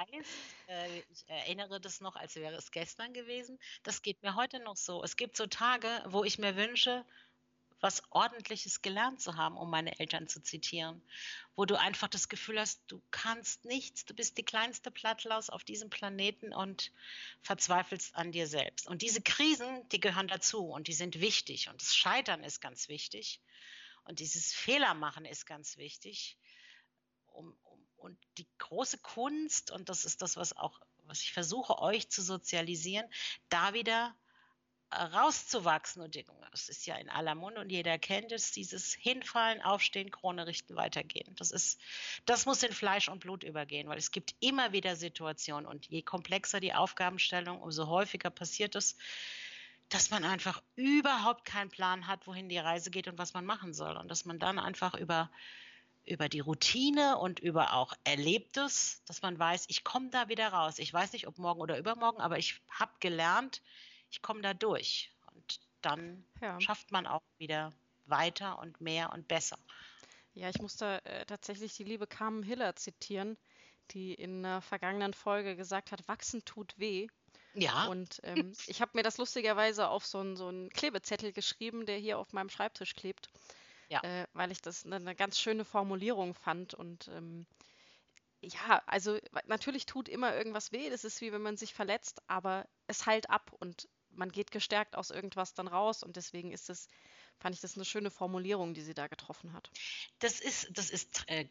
äh, 0.67 0.99
ich 1.09 1.27
erinnere 1.27 1.79
das 1.79 2.01
noch, 2.01 2.15
als 2.15 2.35
wäre 2.35 2.55
es 2.55 2.71
gestern 2.71 3.13
gewesen. 3.13 3.59
Das 3.83 4.01
geht 4.01 4.21
mir 4.21 4.35
heute 4.35 4.59
noch 4.59 4.77
so. 4.77 5.03
Es 5.03 5.15
gibt 5.15 5.37
so 5.37 5.47
Tage, 5.47 6.03
wo 6.05 6.23
ich 6.23 6.37
mir 6.37 6.55
wünsche, 6.55 7.05
was 7.81 8.03
Ordentliches 8.11 8.81
gelernt 8.81 9.21
zu 9.21 9.35
haben, 9.35 9.57
um 9.57 9.69
meine 9.69 9.99
Eltern 9.99 10.27
zu 10.27 10.41
zitieren, 10.41 11.01
wo 11.55 11.65
du 11.65 11.79
einfach 11.79 12.07
das 12.07 12.29
Gefühl 12.29 12.59
hast, 12.59 12.81
du 12.87 13.01
kannst 13.11 13.65
nichts, 13.65 14.05
du 14.05 14.13
bist 14.13 14.37
die 14.37 14.43
kleinste 14.43 14.91
Plattlaus 14.91 15.49
auf 15.49 15.63
diesem 15.63 15.89
Planeten 15.89 16.53
und 16.53 16.91
verzweifelst 17.41 18.15
an 18.15 18.31
dir 18.31 18.47
selbst. 18.47 18.87
Und 18.87 19.01
diese 19.01 19.21
Krisen, 19.21 19.87
die 19.89 19.99
gehören 19.99 20.27
dazu 20.27 20.65
und 20.65 20.87
die 20.87 20.93
sind 20.93 21.19
wichtig 21.19 21.69
und 21.69 21.81
das 21.81 21.95
Scheitern 21.95 22.43
ist 22.43 22.61
ganz 22.61 22.89
wichtig 22.89 23.41
und 24.05 24.19
dieses 24.19 24.53
Fehlermachen 24.53 25.25
ist 25.25 25.45
ganz 25.45 25.77
wichtig. 25.77 26.37
Um, 27.27 27.55
um, 27.63 27.87
und 27.97 28.17
die 28.37 28.47
große 28.57 28.97
Kunst, 28.97 29.71
und 29.71 29.87
das 29.87 30.03
ist 30.03 30.21
das, 30.21 30.35
was 30.35 30.57
auch, 30.57 30.79
was 31.05 31.21
ich 31.21 31.31
versuche, 31.31 31.79
euch 31.79 32.09
zu 32.09 32.21
sozialisieren, 32.21 33.07
da 33.49 33.73
wieder 33.73 34.15
rauszuwachsen. 34.91 36.01
Und 36.01 36.17
das 36.51 36.69
ist 36.69 36.85
ja 36.85 36.95
in 36.95 37.09
aller 37.09 37.35
Munde 37.35 37.61
und 37.61 37.69
jeder 37.69 37.97
kennt 37.99 38.31
es, 38.31 38.51
dieses 38.51 38.93
Hinfallen, 38.93 39.61
Aufstehen, 39.61 40.11
Krone 40.11 40.47
richten, 40.47 40.75
weitergehen. 40.75 41.35
Das 41.35 41.51
ist, 41.51 41.79
das 42.25 42.45
muss 42.45 42.63
in 42.63 42.73
Fleisch 42.73 43.09
und 43.09 43.19
Blut 43.19 43.43
übergehen, 43.43 43.87
weil 43.87 43.97
es 43.97 44.11
gibt 44.11 44.35
immer 44.39 44.71
wieder 44.71 44.95
Situationen 44.95 45.65
und 45.65 45.87
je 45.87 46.01
komplexer 46.01 46.59
die 46.59 46.73
Aufgabenstellung, 46.73 47.61
umso 47.61 47.87
häufiger 47.87 48.29
passiert 48.29 48.75
es, 48.75 48.97
dass 49.89 50.11
man 50.11 50.23
einfach 50.23 50.61
überhaupt 50.75 51.45
keinen 51.45 51.69
Plan 51.69 52.07
hat, 52.07 52.27
wohin 52.27 52.47
die 52.47 52.59
Reise 52.59 52.91
geht 52.91 53.07
und 53.07 53.17
was 53.17 53.33
man 53.33 53.45
machen 53.45 53.73
soll. 53.73 53.97
Und 53.97 54.09
dass 54.09 54.23
man 54.25 54.37
dann 54.37 54.59
einfach 54.59 54.93
über, 54.93 55.31
über 56.05 56.29
die 56.29 56.39
Routine 56.39 57.17
und 57.17 57.39
über 57.39 57.73
auch 57.73 57.93
Erlebtes, 58.03 59.01
dass 59.05 59.23
man 59.23 59.37
weiß, 59.37 59.65
ich 59.67 59.83
komme 59.83 60.09
da 60.11 60.29
wieder 60.29 60.49
raus. 60.49 60.77
Ich 60.77 60.93
weiß 60.93 61.13
nicht, 61.13 61.27
ob 61.27 61.39
morgen 61.39 61.59
oder 61.59 61.79
übermorgen, 61.79 62.21
aber 62.21 62.37
ich 62.37 62.61
habe 62.69 62.91
gelernt, 62.99 63.63
ich 64.09 64.21
komme 64.21 64.41
da 64.41 64.53
durch. 64.53 65.11
Und 65.33 65.59
dann 65.81 66.23
ja. 66.41 66.59
schafft 66.59 66.91
man 66.91 67.07
auch 67.07 67.23
wieder 67.37 67.71
weiter 68.05 68.59
und 68.59 68.81
mehr 68.81 69.13
und 69.13 69.27
besser. 69.27 69.57
Ja, 70.33 70.49
ich 70.49 70.61
muss 70.61 70.77
da 70.77 70.97
äh, 70.99 71.25
tatsächlich 71.25 71.75
die 71.75 71.83
liebe 71.83 72.07
Carmen 72.07 72.43
Hiller 72.43 72.75
zitieren, 72.75 73.37
die 73.91 74.13
in 74.13 74.45
einer 74.45 74.61
vergangenen 74.61 75.13
Folge 75.13 75.55
gesagt 75.55 75.91
hat, 75.91 76.07
wachsen 76.07 76.45
tut 76.45 76.77
weh. 76.77 77.07
Ja. 77.53 77.85
Und 77.87 78.19
ähm, 78.23 78.53
ich 78.67 78.81
habe 78.81 78.91
mir 78.93 79.03
das 79.03 79.17
lustigerweise 79.17 79.89
auf 79.89 80.05
so 80.05 80.19
einen 80.19 80.35
so 80.35 80.51
Klebezettel 80.73 81.33
geschrieben, 81.33 81.85
der 81.85 81.97
hier 81.97 82.19
auf 82.19 82.33
meinem 82.33 82.49
Schreibtisch 82.49 82.95
klebt. 82.95 83.29
Ja. 83.89 84.01
Äh, 84.03 84.27
weil 84.33 84.51
ich 84.51 84.61
das 84.61 84.85
eine, 84.85 84.97
eine, 84.97 85.15
ganz 85.15 85.39
schöne 85.39 85.65
Formulierung 85.65 86.35
fand. 86.35 86.75
Und 86.75 87.07
ähm, 87.07 87.47
ja, 88.41 88.83
also 88.85 89.17
natürlich 89.47 89.87
tut 89.87 90.07
immer 90.07 90.35
irgendwas 90.35 90.71
weh. 90.71 90.89
Das 90.89 91.03
ist 91.03 91.21
wie 91.21 91.31
wenn 91.31 91.41
man 91.41 91.57
sich 91.57 91.73
verletzt, 91.73 92.21
aber 92.27 92.67
es 92.85 93.05
heilt 93.07 93.29
ab 93.31 93.51
und 93.59 93.89
man 94.11 94.31
geht 94.31 94.51
gestärkt 94.51 94.95
aus 94.95 95.09
irgendwas 95.09 95.53
dann 95.53 95.67
raus. 95.67 96.03
Und 96.03 96.15
deswegen 96.15 96.51
ist 96.51 96.69
es 96.69 96.87
fand 97.39 97.55
ich 97.55 97.61
das 97.61 97.75
eine 97.75 97.85
schöne 97.85 98.11
Formulierung, 98.11 98.73
die 98.73 98.81
sie 98.81 98.93
da 98.93 99.07
getroffen 99.07 99.53
hat. 99.53 99.69
Das 100.19 100.39
ist, 100.39 100.67
das 100.71 100.89
ist 100.89 101.23
äh, 101.27 101.47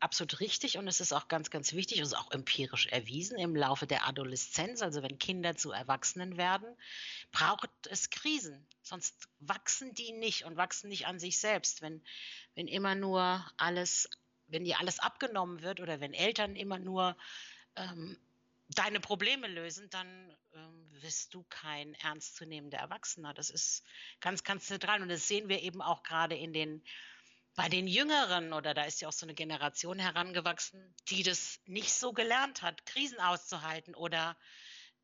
absolut 0.00 0.40
richtig 0.40 0.78
und 0.78 0.88
es 0.88 1.00
ist 1.00 1.12
auch 1.12 1.28
ganz, 1.28 1.50
ganz 1.50 1.74
wichtig 1.74 1.98
und 1.98 2.04
ist 2.04 2.16
auch 2.16 2.30
empirisch 2.30 2.86
erwiesen 2.86 3.38
im 3.38 3.54
Laufe 3.54 3.86
der 3.86 4.06
Adoleszenz, 4.06 4.82
also 4.82 5.02
wenn 5.02 5.18
Kinder 5.18 5.56
zu 5.56 5.72
Erwachsenen 5.72 6.36
werden, 6.36 6.66
braucht 7.32 7.70
es 7.90 8.10
Krisen. 8.10 8.66
Sonst 8.82 9.28
wachsen 9.40 9.94
die 9.94 10.12
nicht 10.12 10.44
und 10.44 10.56
wachsen 10.56 10.88
nicht 10.88 11.06
an 11.06 11.18
sich 11.18 11.38
selbst. 11.38 11.82
Wenn, 11.82 12.02
wenn 12.54 12.66
immer 12.66 12.94
nur 12.94 13.44
alles, 13.58 14.08
wenn 14.46 14.64
dir 14.64 14.78
alles 14.78 14.98
abgenommen 15.00 15.62
wird 15.62 15.80
oder 15.80 16.00
wenn 16.00 16.14
Eltern 16.14 16.56
immer 16.56 16.78
nur 16.78 17.16
ähm, 17.76 18.16
deine 18.68 19.00
Probleme 19.00 19.46
lösen, 19.46 19.88
dann 19.90 20.36
ähm, 20.54 20.88
wirst 21.02 21.34
du 21.34 21.44
kein 21.48 21.94
ernstzunehmender 21.94 22.78
Erwachsener. 22.78 23.34
Das 23.34 23.50
ist 23.50 23.84
ganz, 24.20 24.42
ganz 24.42 24.66
zentral. 24.66 25.02
Und 25.02 25.08
das 25.08 25.28
sehen 25.28 25.48
wir 25.48 25.62
eben 25.62 25.82
auch 25.82 26.02
gerade 26.02 26.36
in 26.36 26.52
den, 26.52 26.82
bei 27.54 27.68
den 27.68 27.86
Jüngeren, 27.86 28.52
oder 28.52 28.74
da 28.74 28.84
ist 28.84 29.00
ja 29.00 29.08
auch 29.08 29.12
so 29.12 29.26
eine 29.26 29.34
Generation 29.34 29.98
herangewachsen, 29.98 30.94
die 31.08 31.22
das 31.22 31.60
nicht 31.66 31.92
so 31.92 32.12
gelernt 32.12 32.62
hat, 32.62 32.84
Krisen 32.86 33.20
auszuhalten 33.20 33.94
oder 33.94 34.36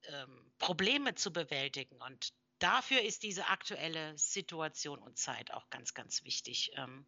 ähm, 0.04 0.52
Probleme 0.58 1.14
zu 1.14 1.32
bewältigen. 1.32 2.00
Und 2.02 2.32
dafür 2.58 3.00
ist 3.02 3.22
diese 3.22 3.46
aktuelle 3.46 4.16
Situation 4.18 4.98
und 4.98 5.18
Zeit 5.18 5.52
auch 5.52 5.70
ganz, 5.70 5.94
ganz 5.94 6.24
wichtig. 6.24 6.72
Ähm, 6.76 7.06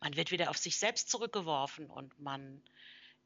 man 0.00 0.16
wird 0.16 0.30
wieder 0.30 0.50
auf 0.50 0.58
sich 0.58 0.76
selbst 0.76 1.10
zurückgeworfen 1.10 1.88
und 1.88 2.18
man 2.18 2.62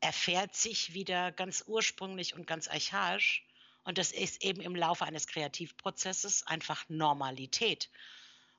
erfährt 0.01 0.55
sich 0.55 0.95
wieder 0.95 1.33
ganz 1.33 1.65
ursprünglich 1.67 2.35
und 2.35 2.47
ganz 2.47 2.69
archaisch. 2.69 3.47
Und 3.85 3.99
das 3.99 4.13
ist 4.13 4.43
eben 4.43 4.61
im 4.61 4.75
Laufe 4.75 5.05
eines 5.05 5.27
Kreativprozesses 5.27 6.47
einfach 6.47 6.85
Normalität. 6.89 7.89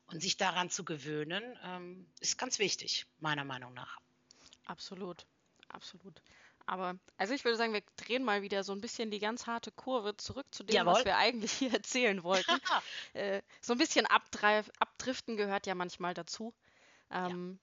Und 0.08 0.22
sich 0.22 0.38
daran 0.38 0.70
zu 0.70 0.86
gewöhnen, 0.86 1.44
ähm, 1.66 2.06
ist 2.22 2.38
ganz 2.38 2.60
wichtig, 2.60 3.06
meiner 3.20 3.44
Meinung 3.44 3.74
nach. 3.74 4.00
Absolut, 4.66 5.26
absolut. 5.68 6.22
Aber 6.66 6.98
also 7.18 7.34
ich 7.34 7.46
würde 7.46 7.58
sagen, 7.58 7.74
wir 7.74 7.84
drehen 7.96 8.24
mal 8.24 8.42
wieder 8.42 8.64
so 8.64 8.74
ein 8.74 8.82
bisschen 8.82 9.10
die 9.10 9.20
ganz 9.20 9.48
harte 9.48 9.72
Kurve 9.72 10.16
zurück 10.18 10.46
zu 10.52 10.64
dem, 10.64 10.76
Jawohl. 10.76 10.94
was 10.94 11.06
wir 11.06 11.18
eigentlich 11.18 11.52
hier 11.54 11.74
erzählen 11.74 12.24
wollten. 12.24 12.52
äh, 13.14 13.42
so 13.62 13.74
ein 13.74 13.80
bisschen 13.80 14.06
Abdriften 14.06 15.38
gehört 15.38 15.66
ja 15.66 15.76
manchmal 15.76 16.14
dazu. 16.14 16.54
Ähm, 17.10 17.58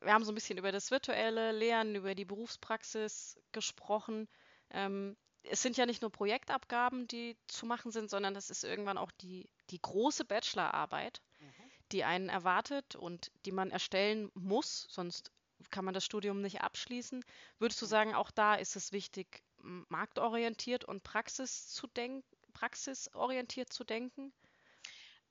wir 0.00 0.12
haben 0.12 0.24
so 0.24 0.32
ein 0.32 0.34
bisschen 0.34 0.58
über 0.58 0.72
das 0.72 0.90
virtuelle 0.90 1.52
Lernen, 1.52 1.94
über 1.94 2.14
die 2.14 2.24
Berufspraxis 2.24 3.38
gesprochen. 3.52 4.28
Ähm, 4.70 5.16
es 5.42 5.62
sind 5.62 5.76
ja 5.76 5.86
nicht 5.86 6.02
nur 6.02 6.10
Projektabgaben, 6.10 7.06
die 7.06 7.36
zu 7.46 7.66
machen 7.66 7.90
sind, 7.90 8.10
sondern 8.10 8.34
das 8.34 8.50
ist 8.50 8.64
irgendwann 8.64 8.98
auch 8.98 9.10
die, 9.10 9.48
die 9.70 9.80
große 9.80 10.24
Bachelorarbeit, 10.24 11.20
mhm. 11.38 11.70
die 11.92 12.04
einen 12.04 12.28
erwartet 12.28 12.96
und 12.96 13.30
die 13.44 13.52
man 13.52 13.70
erstellen 13.70 14.30
muss, 14.34 14.86
sonst 14.90 15.32
kann 15.70 15.84
man 15.84 15.94
das 15.94 16.04
Studium 16.04 16.40
nicht 16.40 16.62
abschließen. 16.62 17.24
Würdest 17.58 17.80
du 17.80 17.86
mhm. 17.86 17.90
sagen, 17.90 18.14
auch 18.14 18.30
da 18.30 18.54
ist 18.54 18.76
es 18.76 18.92
wichtig, 18.92 19.42
marktorientiert 19.62 20.84
und 20.84 21.02
Praxis 21.02 21.68
zu 21.68 21.86
denken, 21.86 22.24
praxisorientiert 22.54 23.72
zu 23.72 23.84
denken? 23.84 24.32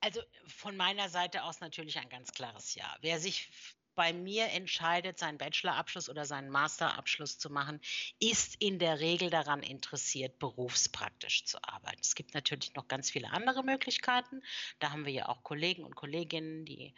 Also 0.02 0.22
von 0.48 0.78
meiner 0.78 1.10
Seite 1.10 1.44
aus 1.44 1.60
natürlich 1.60 1.98
ein 2.00 2.10
ganz 2.10 2.32
klares 2.32 2.74
Ja. 2.76 2.96
Wer 3.02 3.20
sich 3.20 3.52
bei 4.00 4.14
mir 4.14 4.46
entscheidet, 4.52 5.20
seinen 5.20 5.38
Bachelorabschluss 5.38 6.08
oder 6.08 6.24
seinen 6.24 6.50
Masterabschluss 6.50 7.38
zu 7.38 7.50
machen, 7.50 7.82
ist 8.18 8.56
in 8.62 8.80
der 8.80 9.02
Regel 9.02 9.30
daran 9.30 9.62
interessiert, 9.62 10.40
berufspraktisch 10.40 11.44
zu 11.44 11.62
arbeiten. 11.62 12.00
Es 12.00 12.16
gibt 12.16 12.34
natürlich 12.34 12.74
noch 12.76 12.88
ganz 12.88 13.12
viele 13.12 13.30
andere 13.32 13.62
Möglichkeiten. 13.62 14.42
Da 14.80 14.92
haben 14.92 15.06
wir 15.06 15.12
ja 15.12 15.28
auch 15.28 15.44
Kollegen 15.44 15.84
und 15.84 15.98
Kolleginnen, 15.98 16.64
die 16.64 16.96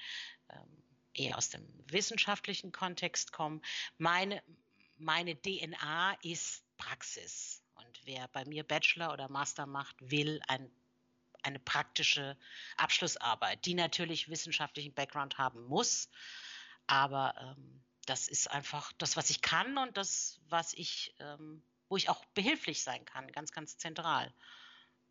ähm, 0.52 0.84
eher 1.16 1.40
aus 1.40 1.50
dem 1.50 1.68
wissenschaftlichen 1.88 2.72
Kontext 2.72 3.32
kommen. 3.32 3.64
Meine, 3.98 4.44
meine 5.00 5.36
DNA 5.36 6.18
ist 6.22 6.64
Praxis. 6.78 7.64
Und 7.74 8.00
wer 8.04 8.28
bei 8.28 8.46
mir 8.46 8.64
Bachelor 8.64 9.12
oder 9.12 9.28
Master 9.28 9.66
macht, 9.66 9.96
will 10.02 10.40
ein 10.48 10.70
eine 11.44 11.58
praktische 11.58 12.38
Abschlussarbeit, 12.78 13.66
die 13.66 13.74
natürlich 13.74 14.30
wissenschaftlichen 14.30 14.94
Background 14.94 15.40
haben 15.40 15.64
muss. 15.64 16.08
Aber 16.88 17.34
ähm, 17.40 17.84
das 18.06 18.28
ist 18.28 18.50
einfach 18.50 18.92
das, 18.94 19.16
was 19.16 19.30
ich 19.30 19.42
kann 19.42 19.78
und 19.78 19.98
das, 19.98 20.40
was 20.50 20.74
ich, 20.74 21.16
ähm, 21.20 21.64
wo 21.90 21.98
ich 21.98 22.10
auch 22.10 22.26
behilflich 22.34 22.84
sein 22.84 23.06
kann, 23.06 23.32
ganz, 23.32 23.52
ganz 23.52 23.78
zentral. 23.78 24.34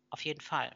Auf 0.09 0.23
jeden 0.25 0.41
Fall. 0.41 0.75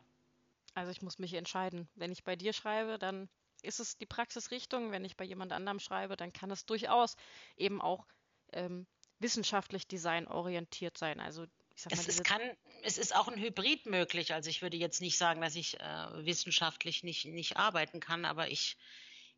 Also 0.74 0.92
ich 0.92 1.02
muss 1.02 1.20
mich 1.20 1.34
entscheiden. 1.34 1.88
Wenn 1.96 2.12
ich 2.12 2.24
bei 2.24 2.36
dir 2.36 2.54
schreibe, 2.54 3.00
dann 3.00 3.30
ist 3.62 3.80
es 3.80 3.98
die 3.98 4.06
Praxisrichtung. 4.06 4.92
Wenn 4.92 5.06
ich 5.06 5.18
bei 5.18 5.26
jemand 5.26 5.52
anderem 5.52 5.80
schreibe, 5.80 6.16
dann 6.18 6.34
kann 6.34 6.52
es 6.52 6.66
durchaus 6.66 7.16
eben 7.58 7.82
auch 7.82 8.06
ähm, 8.54 8.86
wissenschaftlich 9.20 9.88
designorientiert 9.88 10.98
sein. 10.98 11.20
Also 11.20 11.46
ich 11.76 11.86
es, 11.90 12.08
es, 12.08 12.24
kann, 12.24 12.42
es 12.84 12.98
ist 12.98 13.16
auch 13.16 13.28
ein 13.28 13.40
Hybrid 13.40 13.86
möglich. 13.86 14.34
Also 14.34 14.50
ich 14.50 14.62
würde 14.62 14.78
jetzt 14.78 15.02
nicht 15.02 15.18
sagen, 15.18 15.42
dass 15.42 15.56
ich 15.56 15.80
äh, 15.80 16.26
wissenschaftlich 16.26 17.04
nicht, 17.04 17.26
nicht 17.26 17.58
arbeiten 17.58 18.00
kann, 18.00 18.24
aber 18.24 18.50
ich, 18.50 18.78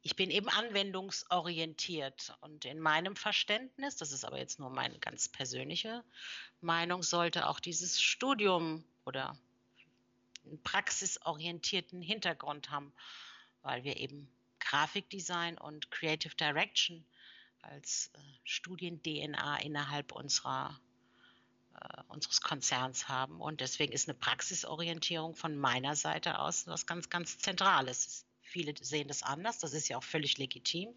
ich 0.07 0.15
bin 0.15 0.31
eben 0.31 0.47
anwendungsorientiert 0.47 2.33
und 2.39 2.63
in 2.63 2.79
meinem 2.79 3.17
Verständnis, 3.17 3.97
das 3.97 4.13
ist 4.13 4.23
aber 4.23 4.37
jetzt 4.37 4.57
nur 4.57 4.69
meine 4.69 4.97
ganz 4.99 5.27
persönliche 5.27 6.01
Meinung, 6.61 7.03
sollte 7.03 7.45
auch 7.45 7.59
dieses 7.59 8.01
Studium 8.01 8.85
oder 9.03 9.37
einen 10.45 10.63
praxisorientierten 10.63 12.01
Hintergrund 12.01 12.69
haben, 12.69 12.93
weil 13.63 13.83
wir 13.83 13.97
eben 13.97 14.29
Grafikdesign 14.59 15.57
und 15.57 15.91
Creative 15.91 16.33
Direction 16.35 17.03
als 17.61 18.09
äh, 18.13 18.19
Studien-DNA 18.45 19.57
innerhalb 19.57 20.13
unserer, 20.13 20.79
äh, 21.81 22.01
unseres 22.07 22.39
Konzerns 22.39 23.09
haben. 23.09 23.41
Und 23.41 23.59
deswegen 23.59 23.91
ist 23.91 24.07
eine 24.07 24.17
Praxisorientierung 24.17 25.35
von 25.35 25.57
meiner 25.57 25.97
Seite 25.97 26.39
aus 26.39 26.65
was 26.65 26.85
ganz, 26.85 27.09
ganz 27.09 27.39
Zentrales. 27.39 28.26
Viele 28.47 28.73
sehen 28.79 29.07
das 29.07 29.23
anders, 29.23 29.59
das 29.59 29.73
ist 29.73 29.89
ja 29.89 29.97
auch 29.97 30.03
völlig 30.03 30.37
legitim. 30.37 30.93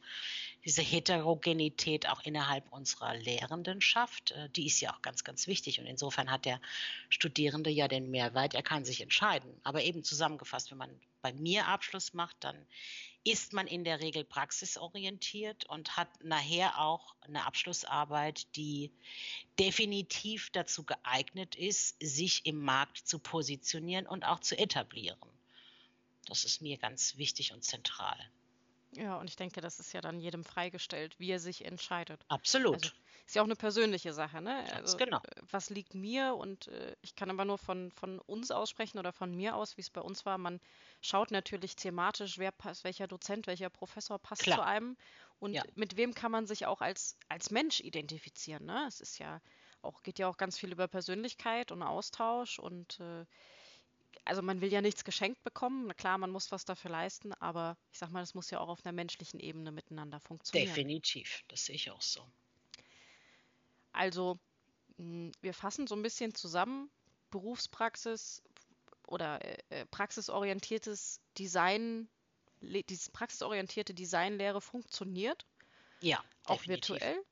Diese 0.65 0.83
Heterogenität 0.83 2.09
auch 2.09 2.23
innerhalb 2.23 2.71
unserer 2.73 3.15
Lehrendenschaft, 3.17 4.31
äh, 4.33 4.49
die 4.51 4.67
ist 4.67 4.81
ja 4.81 4.95
auch 4.95 5.03
ganz, 5.03 5.25
ganz 5.25 5.47
wichtig. 5.47 5.81
Und 5.81 5.87
insofern 5.87 6.31
hat 6.31 6.45
der 6.45 6.61
Studierende 7.09 7.71
ja 7.71 7.89
den 7.89 8.11
Mehrwert, 8.11 8.55
er 8.55 8.63
kann 8.63 8.85
sich 8.85 9.01
entscheiden. 9.01 9.51
Aber 9.65 9.83
eben 9.83 10.05
zusammengefasst, 10.05 10.71
wenn 10.71 10.79
man 10.79 11.01
bei 11.23 11.33
mir 11.33 11.67
Abschluss 11.67 12.15
macht, 12.15 12.37
dann 12.41 12.57
ist 13.25 13.53
man 13.53 13.67
in 13.67 13.85
der 13.85 14.01
Regel 14.01 14.25
praxisorientiert 14.25 15.67
und 15.67 15.97
hat 15.97 16.09
nachher 16.25 16.79
auch 16.79 17.15
eine 17.21 17.45
Abschlussarbeit, 17.45 18.55
die 18.57 18.91
definitiv 19.59 20.51
dazu 20.51 20.85
geeignet 20.85 21.55
ist, 21.55 21.97
sich 22.01 22.47
im 22.47 22.63
Markt 22.63 22.97
zu 22.97 23.19
positionieren 23.19 24.07
und 24.07 24.25
auch 24.25 24.41
zu 24.41 24.57
etablieren. 24.57 25.19
Das 26.27 26.45
ist 26.45 26.63
mir 26.63 26.79
ganz 26.79 27.17
wichtig 27.17 27.53
und 27.53 27.65
zentral. 27.65 28.19
Ja, 28.93 29.17
und 29.17 29.29
ich 29.29 29.37
denke, 29.37 29.61
das 29.61 29.79
ist 29.79 29.93
ja 29.93 30.01
dann 30.01 30.21
jedem 30.21 30.45
freigestellt, 30.45 31.19
wie 31.19 31.31
er 31.31 31.39
sich 31.39 31.65
entscheidet. 31.65 32.25
Absolut. 32.29 32.75
Also, 32.75 32.91
ist 33.27 33.37
ja 33.37 33.43
auch 33.43 33.47
eine 33.47 33.55
persönliche 33.55 34.13
Sache, 34.13 34.41
ne? 34.43 34.65
Ganz 34.69 34.73
also, 34.73 34.97
genau. 34.97 35.19
Äh, 35.19 35.43
was 35.51 35.71
liegt 35.71 35.95
mir? 35.95 36.35
Und 36.35 36.67
äh, 36.67 36.97
ich 37.01 37.15
kann 37.15 37.31
aber 37.31 37.45
nur 37.45 37.59
von, 37.59 37.93
von 37.93 38.19
uns 38.19 38.51
aussprechen 38.51 38.99
oder 38.99 39.13
von 39.13 39.33
mir 39.33 39.55
aus, 39.55 39.77
wie 39.77 39.83
es 39.83 39.91
bei 39.91 40.01
uns 40.01 40.27
war. 40.27 40.37
Man 40.37 40.61
schaut 41.01 41.31
natürlich 41.31 41.77
thematisch, 41.77 42.39
wer 42.39 42.51
passt, 42.51 42.83
welcher 42.83 43.07
Dozent, 43.07 43.47
welcher 43.47 43.71
Professor 43.71 44.19
passt 44.19 44.43
Klar. 44.43 44.59
zu 44.59 44.65
einem 44.65 44.97
und 45.39 45.55
ja. 45.55 45.63
mit 45.77 45.97
wem 45.97 46.13
kann 46.13 46.33
man 46.33 46.49
sich 46.49 46.67
auch 46.67 46.81
als, 46.81 47.17
als 47.29 47.51
Mensch 47.53 47.81
identifizieren. 47.81 48.67
Ne? 48.67 48.85
Es 48.89 49.01
ist 49.01 49.19
ja 49.19 49.41
auch, 49.81 50.03
geht 50.03 50.19
ja 50.19 50.27
auch 50.27 50.37
ganz 50.37 50.59
viel 50.59 50.73
über 50.73 50.89
Persönlichkeit 50.89 51.71
und 51.71 51.83
Austausch 51.83 52.59
und 52.59 52.99
äh, 52.99 53.25
also 54.25 54.43
man 54.43 54.61
will 54.61 54.73
ja 54.73 54.81
nichts 54.81 55.05
geschenkt 55.05 55.43
bekommen. 55.43 55.87
Na 55.87 55.95
klar, 55.95 56.19
man 56.19 56.31
muss 56.31 56.53
was 56.53 56.65
dafür 56.65 56.91
leisten, 56.91 57.33
aber 57.35 57.77
ich 57.93 57.99
sag 57.99 58.11
mal, 58.11 58.21
das 58.21 58.35
muss 58.35 58.51
ja 58.51 58.61
auch 58.61 58.69
auf 58.69 58.85
einer 58.85 58.93
menschlichen 58.93 59.41
Ebene 59.41 59.73
miteinander 59.73 60.21
funktionieren. 60.21 60.69
Definitiv, 60.69 61.43
das 61.49 61.65
sehe 61.65 61.75
ich 61.75 61.91
auch 61.91 62.03
so. 62.03 62.25
Also, 63.93 64.39
hm, 64.97 65.33
wir 65.41 65.55
fassen 65.55 65.87
so 65.87 65.95
ein 65.95 66.03
bisschen 66.03 66.35
zusammen. 66.35 66.91
Berufspraxis 67.31 68.43
oder 69.07 69.45
äh, 69.45 69.59
äh 69.71 69.87
praxisorientiertes 69.87 71.21
Design, 71.39 72.09
diese 72.61 73.11
praxisorientierte 73.11 73.95
Designlehre 73.95 74.61
funktioniert. 74.61 75.47
Ja, 76.01 76.23
auch 76.45 76.67
virtuell. 76.67 77.23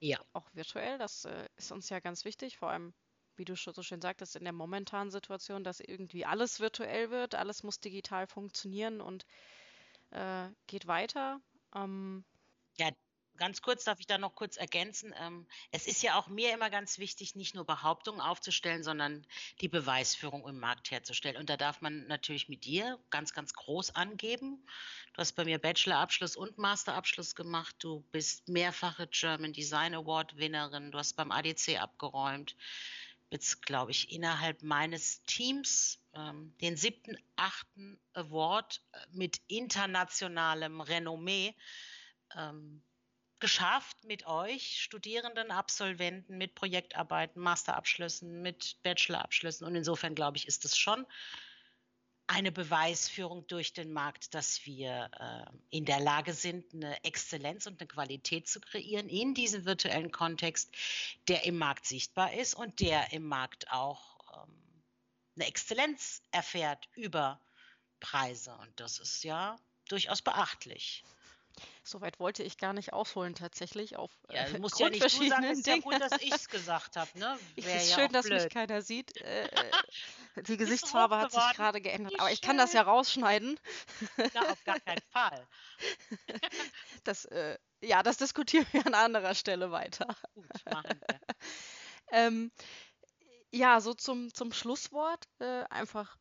Ja. 0.00 0.20
Auch 0.32 0.48
virtuell, 0.54 0.98
das 0.98 1.24
äh, 1.24 1.48
ist 1.56 1.72
uns 1.72 1.88
ja 1.88 1.98
ganz 1.98 2.24
wichtig, 2.24 2.56
vor 2.56 2.70
allem 2.70 2.94
wie 3.38 3.44
du 3.44 3.56
so 3.56 3.82
schön 3.82 4.00
sagtest, 4.00 4.36
in 4.36 4.44
der 4.44 4.52
momentanen 4.52 5.10
Situation, 5.10 5.64
dass 5.64 5.80
irgendwie 5.80 6.24
alles 6.24 6.60
virtuell 6.60 7.10
wird, 7.10 7.34
alles 7.34 7.62
muss 7.62 7.80
digital 7.80 8.26
funktionieren 8.26 9.00
und 9.00 9.24
äh, 10.10 10.48
geht 10.66 10.86
weiter. 10.86 11.40
Ähm, 11.74 12.24
ja, 12.76 12.90
ganz 13.38 13.62
kurz 13.62 13.84
darf 13.84 14.00
ich 14.00 14.06
da 14.06 14.18
noch 14.18 14.34
kurz 14.34 14.56
ergänzen. 14.56 15.14
Ähm, 15.18 15.46
es 15.70 15.86
ist 15.86 16.02
ja 16.02 16.18
auch 16.18 16.28
mir 16.28 16.52
immer 16.52 16.70
ganz 16.70 16.98
wichtig, 16.98 17.34
nicht 17.36 17.54
nur 17.54 17.64
Behauptungen 17.64 18.20
aufzustellen, 18.20 18.82
sondern 18.82 19.26
die 19.60 19.68
Beweisführung 19.68 20.46
im 20.46 20.58
Markt 20.58 20.90
herzustellen. 20.90 21.36
Und 21.36 21.48
da 21.48 21.56
darf 21.56 21.80
man 21.80 22.06
natürlich 22.06 22.48
mit 22.48 22.64
dir 22.64 22.98
ganz, 23.10 23.32
ganz 23.32 23.54
groß 23.54 23.94
angeben. 23.94 24.66
Du 25.14 25.20
hast 25.20 25.32
bei 25.32 25.44
mir 25.44 25.58
Bachelorabschluss 25.58 26.36
und 26.36 26.58
Masterabschluss 26.58 27.34
gemacht. 27.34 27.76
Du 27.78 28.04
bist 28.12 28.48
mehrfache 28.48 29.06
German 29.06 29.52
Design 29.52 29.94
Award 29.94 30.36
Winnerin. 30.36 30.90
Du 30.90 30.98
hast 30.98 31.14
beim 31.14 31.30
ADC 31.30 31.80
abgeräumt 31.80 32.56
jetzt, 33.30 33.62
glaube 33.62 33.90
ich, 33.90 34.12
innerhalb 34.12 34.62
meines 34.62 35.22
Teams 35.24 36.00
ähm, 36.14 36.54
den 36.60 36.76
siebten, 36.76 37.16
achten 37.36 37.98
Award 38.14 38.82
äh, 38.92 38.98
mit 39.12 39.40
internationalem 39.46 40.80
Renommee 40.80 41.54
ähm, 42.36 42.82
geschafft 43.40 44.04
mit 44.04 44.26
euch, 44.26 44.82
Studierenden, 44.82 45.50
Absolventen, 45.50 46.38
mit 46.38 46.54
Projektarbeiten, 46.54 47.40
Masterabschlüssen, 47.40 48.42
mit 48.42 48.82
Bachelorabschlüssen. 48.82 49.66
Und 49.66 49.76
insofern, 49.76 50.14
glaube 50.14 50.38
ich, 50.38 50.48
ist 50.48 50.64
es 50.64 50.76
schon 50.76 51.06
eine 52.28 52.52
Beweisführung 52.52 53.46
durch 53.46 53.72
den 53.72 53.92
Markt, 53.92 54.34
dass 54.34 54.64
wir 54.66 55.10
äh, 55.18 55.76
in 55.76 55.86
der 55.86 55.98
Lage 55.98 56.34
sind, 56.34 56.72
eine 56.74 57.02
Exzellenz 57.02 57.66
und 57.66 57.80
eine 57.80 57.88
Qualität 57.88 58.46
zu 58.46 58.60
kreieren 58.60 59.08
in 59.08 59.34
diesem 59.34 59.64
virtuellen 59.64 60.12
Kontext, 60.12 60.70
der 61.26 61.44
im 61.44 61.56
Markt 61.56 61.86
sichtbar 61.86 62.34
ist 62.34 62.54
und 62.54 62.80
der 62.80 63.12
im 63.12 63.26
Markt 63.26 63.70
auch 63.72 64.18
ähm, 64.34 64.54
eine 65.36 65.48
Exzellenz 65.48 66.22
erfährt 66.30 66.88
über 66.94 67.40
Preise. 67.98 68.54
Und 68.58 68.78
das 68.78 68.98
ist 68.98 69.24
ja 69.24 69.56
durchaus 69.88 70.20
beachtlich. 70.20 71.04
Soweit 71.88 72.20
wollte 72.20 72.42
ich 72.42 72.58
gar 72.58 72.74
nicht 72.74 72.92
ausholen 72.92 73.34
tatsächlich 73.34 73.96
auf 73.96 74.10
äh, 74.28 74.36
ja, 74.36 74.44
du 74.44 74.58
musst 74.58 74.78
ja 74.78 74.90
nicht 74.90 75.02
du 75.02 75.28
sagen, 75.28 75.44
ist 75.44 75.66
ja 75.66 75.78
gut, 75.78 75.98
dass 75.98 76.12
ich 76.20 76.32
es 76.32 76.48
gesagt 76.48 76.96
habe. 76.96 77.18
Ne? 77.18 77.38
Es 77.56 77.64
ist 77.64 77.90
ja 77.90 77.96
schön, 77.96 78.12
dass 78.12 78.28
mich 78.28 78.48
keiner 78.50 78.82
sieht. 78.82 79.12
Äh, 79.28 79.44
äh 79.44 80.42
die 80.42 80.56
Gesichtsfarbe 80.56 81.18
hat 81.18 81.32
sich 81.32 81.42
gerade 81.54 81.80
geändert, 81.80 82.18
aber 82.20 82.30
ich 82.30 82.40
kann 82.40 82.56
das 82.56 82.72
ja 82.72 82.82
rausschneiden. 82.82 83.58
Na, 84.34 84.40
auf 84.42 84.64
gar 84.64 84.78
keinen 84.80 85.02
Fall. 85.10 85.46
Das, 87.04 87.24
äh, 87.26 87.58
ja, 87.80 88.02
das 88.02 88.18
diskutieren 88.18 88.66
wir 88.72 88.86
an 88.86 88.94
anderer 88.94 89.34
Stelle 89.34 89.70
weiter. 89.70 90.06
Gut, 90.34 90.46
machen 90.70 91.00
wir. 91.06 91.20
ähm, 92.12 92.52
ja, 93.50 93.80
so 93.80 93.94
zum, 93.94 94.32
zum 94.34 94.52
Schlusswort 94.52 95.24
äh, 95.38 95.64
einfach, 95.70 96.16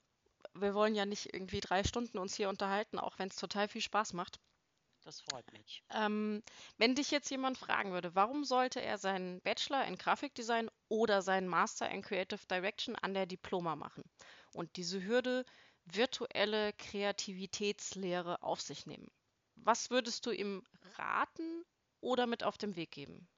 wir 0.54 0.74
wollen 0.74 0.96
ja 0.96 1.06
nicht 1.06 1.34
irgendwie 1.34 1.60
drei 1.60 1.84
Stunden 1.84 2.18
uns 2.18 2.36
hier 2.36 2.50
unterhalten, 2.50 3.00
auch 3.00 3.20
wenn 3.20 3.28
es 3.28 3.36
total 3.36 3.68
viel 3.68 3.82
Spaß 3.82 4.14
macht. 4.14 4.40
Das 5.08 5.22
freut 5.22 5.50
mich. 5.54 5.82
Ähm, 5.92 6.44
wenn 6.78 6.94
dich 6.94 7.12
jetzt 7.12 7.32
jemand 7.32 7.58
fragen 7.58 7.94
würde, 7.94 8.14
warum 8.14 8.44
sollte 8.44 8.82
er 8.82 8.98
seinen 8.98 9.40
Bachelor 9.40 9.86
in 9.86 9.98
Grafikdesign 9.98 10.70
oder 10.90 11.22
seinen 11.22 11.48
Master 11.48 11.90
in 11.90 12.02
Creative 12.02 12.46
Direction 12.52 12.94
an 12.98 13.14
der 13.14 13.26
Diploma 13.26 13.78
machen 13.78 14.04
und 14.52 14.76
diese 14.76 15.02
Hürde 15.02 15.46
virtuelle 15.86 16.74
Kreativitätslehre 16.74 18.44
auf 18.44 18.60
sich 18.60 18.86
nehmen? 18.86 19.08
Was 19.56 19.90
würdest 19.92 20.26
du 20.26 20.32
ihm 20.32 20.62
raten 20.98 21.64
oder 22.02 22.28
mit 22.28 22.44
auf 22.44 22.58
den 22.58 22.76
Weg 22.76 22.92
geben? 22.92 23.30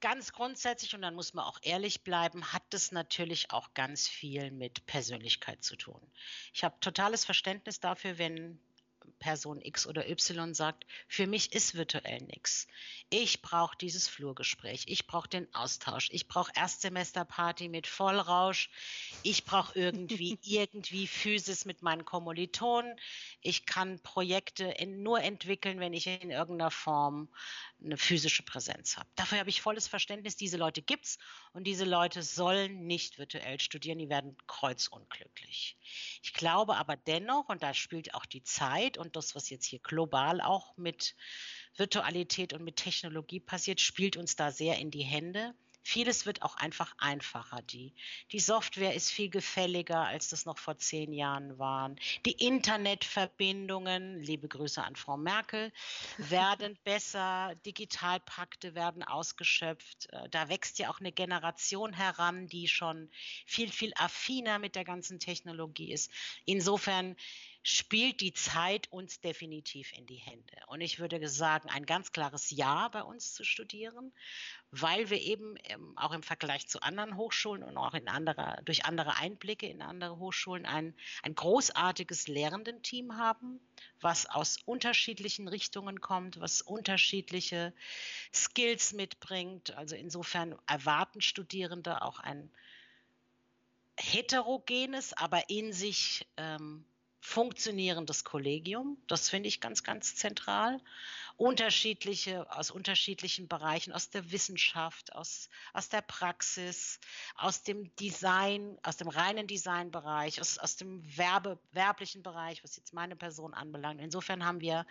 ganz 0.00 0.32
grundsätzlich, 0.32 0.94
und 0.94 1.00
dann 1.00 1.14
muss 1.14 1.32
man 1.32 1.46
auch 1.46 1.58
ehrlich 1.62 2.02
bleiben, 2.02 2.52
hat 2.52 2.62
das 2.70 2.92
natürlich 2.92 3.50
auch 3.52 3.72
ganz 3.72 4.06
viel 4.06 4.50
mit 4.50 4.84
Persönlichkeit 4.84 5.64
zu 5.64 5.76
tun. 5.76 6.00
Ich 6.52 6.62
habe 6.62 6.78
totales 6.80 7.24
Verständnis 7.24 7.80
dafür, 7.80 8.18
wenn 8.18 8.60
Person 9.18 9.60
X 9.60 9.86
oder 9.86 10.08
Y 10.08 10.54
sagt, 10.54 10.84
für 11.08 11.26
mich 11.26 11.52
ist 11.52 11.74
virtuell 11.74 12.20
nichts. 12.22 12.66
Ich 13.10 13.42
brauche 13.42 13.76
dieses 13.76 14.08
Flurgespräch, 14.08 14.84
ich 14.86 15.06
brauche 15.06 15.28
den 15.28 15.52
Austausch, 15.54 16.08
ich 16.10 16.28
brauche 16.28 16.52
Erstsemesterparty 16.54 17.68
mit 17.68 17.86
Vollrausch, 17.86 18.70
ich 19.22 19.44
brauche 19.44 19.78
irgendwie 19.78 20.38
irgendwie 20.42 21.06
Physis 21.06 21.64
mit 21.64 21.82
meinen 21.82 22.04
Kommilitonen, 22.04 22.98
ich 23.40 23.66
kann 23.66 24.00
Projekte 24.00 24.74
nur 24.86 25.20
entwickeln, 25.20 25.80
wenn 25.80 25.92
ich 25.92 26.06
in 26.06 26.30
irgendeiner 26.30 26.70
Form 26.70 27.28
eine 27.82 27.96
physische 27.96 28.42
Präsenz 28.42 28.96
habe. 28.96 29.08
Dafür 29.14 29.38
habe 29.38 29.50
ich 29.50 29.60
volles 29.60 29.88
Verständnis, 29.88 30.36
diese 30.36 30.56
Leute 30.56 30.82
gibt 30.82 31.04
es 31.04 31.18
und 31.52 31.64
diese 31.64 31.84
Leute 31.84 32.22
sollen 32.22 32.86
nicht 32.86 33.18
virtuell 33.18 33.60
studieren, 33.60 33.98
die 33.98 34.08
werden 34.08 34.36
kreuzunglücklich. 34.46 35.76
Ich 36.22 36.32
glaube 36.32 36.76
aber 36.76 36.96
dennoch, 36.96 37.48
und 37.48 37.62
da 37.62 37.74
spielt 37.74 38.14
auch 38.14 38.26
die 38.26 38.42
Zeit 38.42 38.93
und 38.98 39.16
das, 39.16 39.34
was 39.34 39.50
jetzt 39.50 39.66
hier 39.66 39.80
global 39.80 40.40
auch 40.40 40.76
mit 40.76 41.14
Virtualität 41.76 42.52
und 42.52 42.64
mit 42.64 42.76
Technologie 42.76 43.40
passiert, 43.40 43.80
spielt 43.80 44.16
uns 44.16 44.36
da 44.36 44.50
sehr 44.50 44.78
in 44.78 44.90
die 44.90 45.02
Hände. 45.02 45.54
Vieles 45.86 46.24
wird 46.24 46.40
auch 46.40 46.56
einfach 46.56 46.94
einfacher. 46.96 47.60
Die, 47.60 47.92
die 48.32 48.40
Software 48.40 48.94
ist 48.94 49.10
viel 49.10 49.28
gefälliger, 49.28 50.06
als 50.06 50.30
das 50.30 50.46
noch 50.46 50.56
vor 50.56 50.78
zehn 50.78 51.12
Jahren 51.12 51.58
waren. 51.58 52.00
Die 52.24 52.32
Internetverbindungen, 52.32 54.18
liebe 54.18 54.48
Grüße 54.48 54.82
an 54.82 54.96
Frau 54.96 55.18
Merkel, 55.18 55.70
werden 56.16 56.78
besser. 56.84 57.54
Digitalpakte 57.66 58.74
werden 58.74 59.02
ausgeschöpft. 59.02 60.08
Äh, 60.10 60.30
da 60.30 60.48
wächst 60.48 60.78
ja 60.78 60.88
auch 60.88 61.00
eine 61.00 61.12
Generation 61.12 61.92
heran, 61.92 62.46
die 62.46 62.66
schon 62.66 63.10
viel, 63.44 63.70
viel 63.70 63.92
affiner 63.96 64.58
mit 64.58 64.76
der 64.76 64.84
ganzen 64.84 65.20
Technologie 65.20 65.92
ist. 65.92 66.10
Insofern 66.46 67.14
spielt 67.66 68.20
die 68.20 68.34
Zeit 68.34 68.92
uns 68.92 69.20
definitiv 69.20 69.90
in 69.96 70.04
die 70.04 70.18
Hände. 70.18 70.54
Und 70.66 70.82
ich 70.82 71.00
würde 71.00 71.26
sagen, 71.28 71.70
ein 71.70 71.86
ganz 71.86 72.12
klares 72.12 72.50
Ja 72.50 72.88
bei 72.88 73.02
uns 73.02 73.32
zu 73.32 73.42
studieren, 73.42 74.12
weil 74.70 75.08
wir 75.08 75.18
eben 75.18 75.56
ähm, 75.64 75.96
auch 75.96 76.12
im 76.12 76.22
Vergleich 76.22 76.68
zu 76.68 76.82
anderen 76.82 77.16
Hochschulen 77.16 77.62
und 77.62 77.78
auch 77.78 77.94
in 77.94 78.06
anderer, 78.06 78.60
durch 78.66 78.84
andere 78.84 79.16
Einblicke 79.16 79.66
in 79.66 79.80
andere 79.80 80.18
Hochschulen 80.18 80.66
ein, 80.66 80.94
ein 81.22 81.34
großartiges 81.34 82.28
Lehrendenteam 82.28 83.16
haben, 83.16 83.58
was 83.98 84.26
aus 84.26 84.58
unterschiedlichen 84.66 85.48
Richtungen 85.48 86.02
kommt, 86.02 86.38
was 86.40 86.60
unterschiedliche 86.60 87.72
Skills 88.30 88.92
mitbringt. 88.92 89.74
Also 89.74 89.96
insofern 89.96 90.54
erwarten 90.66 91.22
Studierende 91.22 92.02
auch 92.02 92.20
ein 92.20 92.50
heterogenes, 93.96 95.14
aber 95.14 95.48
in 95.48 95.72
sich 95.72 96.26
ähm, 96.36 96.84
funktionierendes 97.24 98.22
Kollegium. 98.22 98.98
Das 99.08 99.30
finde 99.30 99.48
ich 99.48 99.62
ganz, 99.62 99.82
ganz 99.82 100.14
zentral. 100.14 100.78
Unterschiedliche, 101.38 102.52
aus 102.54 102.70
unterschiedlichen 102.70 103.48
Bereichen, 103.48 103.94
aus 103.94 104.10
der 104.10 104.30
Wissenschaft, 104.30 105.14
aus, 105.14 105.48
aus 105.72 105.88
der 105.88 106.02
Praxis, 106.02 107.00
aus 107.34 107.62
dem 107.62 107.92
Design, 107.96 108.78
aus 108.82 108.98
dem 108.98 109.08
reinen 109.08 109.46
Designbereich, 109.46 110.38
aus, 110.38 110.58
aus 110.58 110.76
dem 110.76 111.02
Werbe, 111.16 111.58
werblichen 111.72 112.22
Bereich, 112.22 112.62
was 112.62 112.76
jetzt 112.76 112.92
meine 112.92 113.16
Person 113.16 113.54
anbelangt. 113.54 114.02
Insofern 114.02 114.44
haben 114.44 114.60
wir 114.60 114.86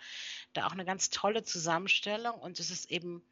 da 0.54 0.66
auch 0.66 0.72
eine 0.72 0.84
ganz 0.84 1.10
tolle 1.10 1.44
Zusammenstellung 1.44 2.40
und 2.40 2.58
es 2.58 2.68
ist 2.68 2.90
eben 2.90 3.22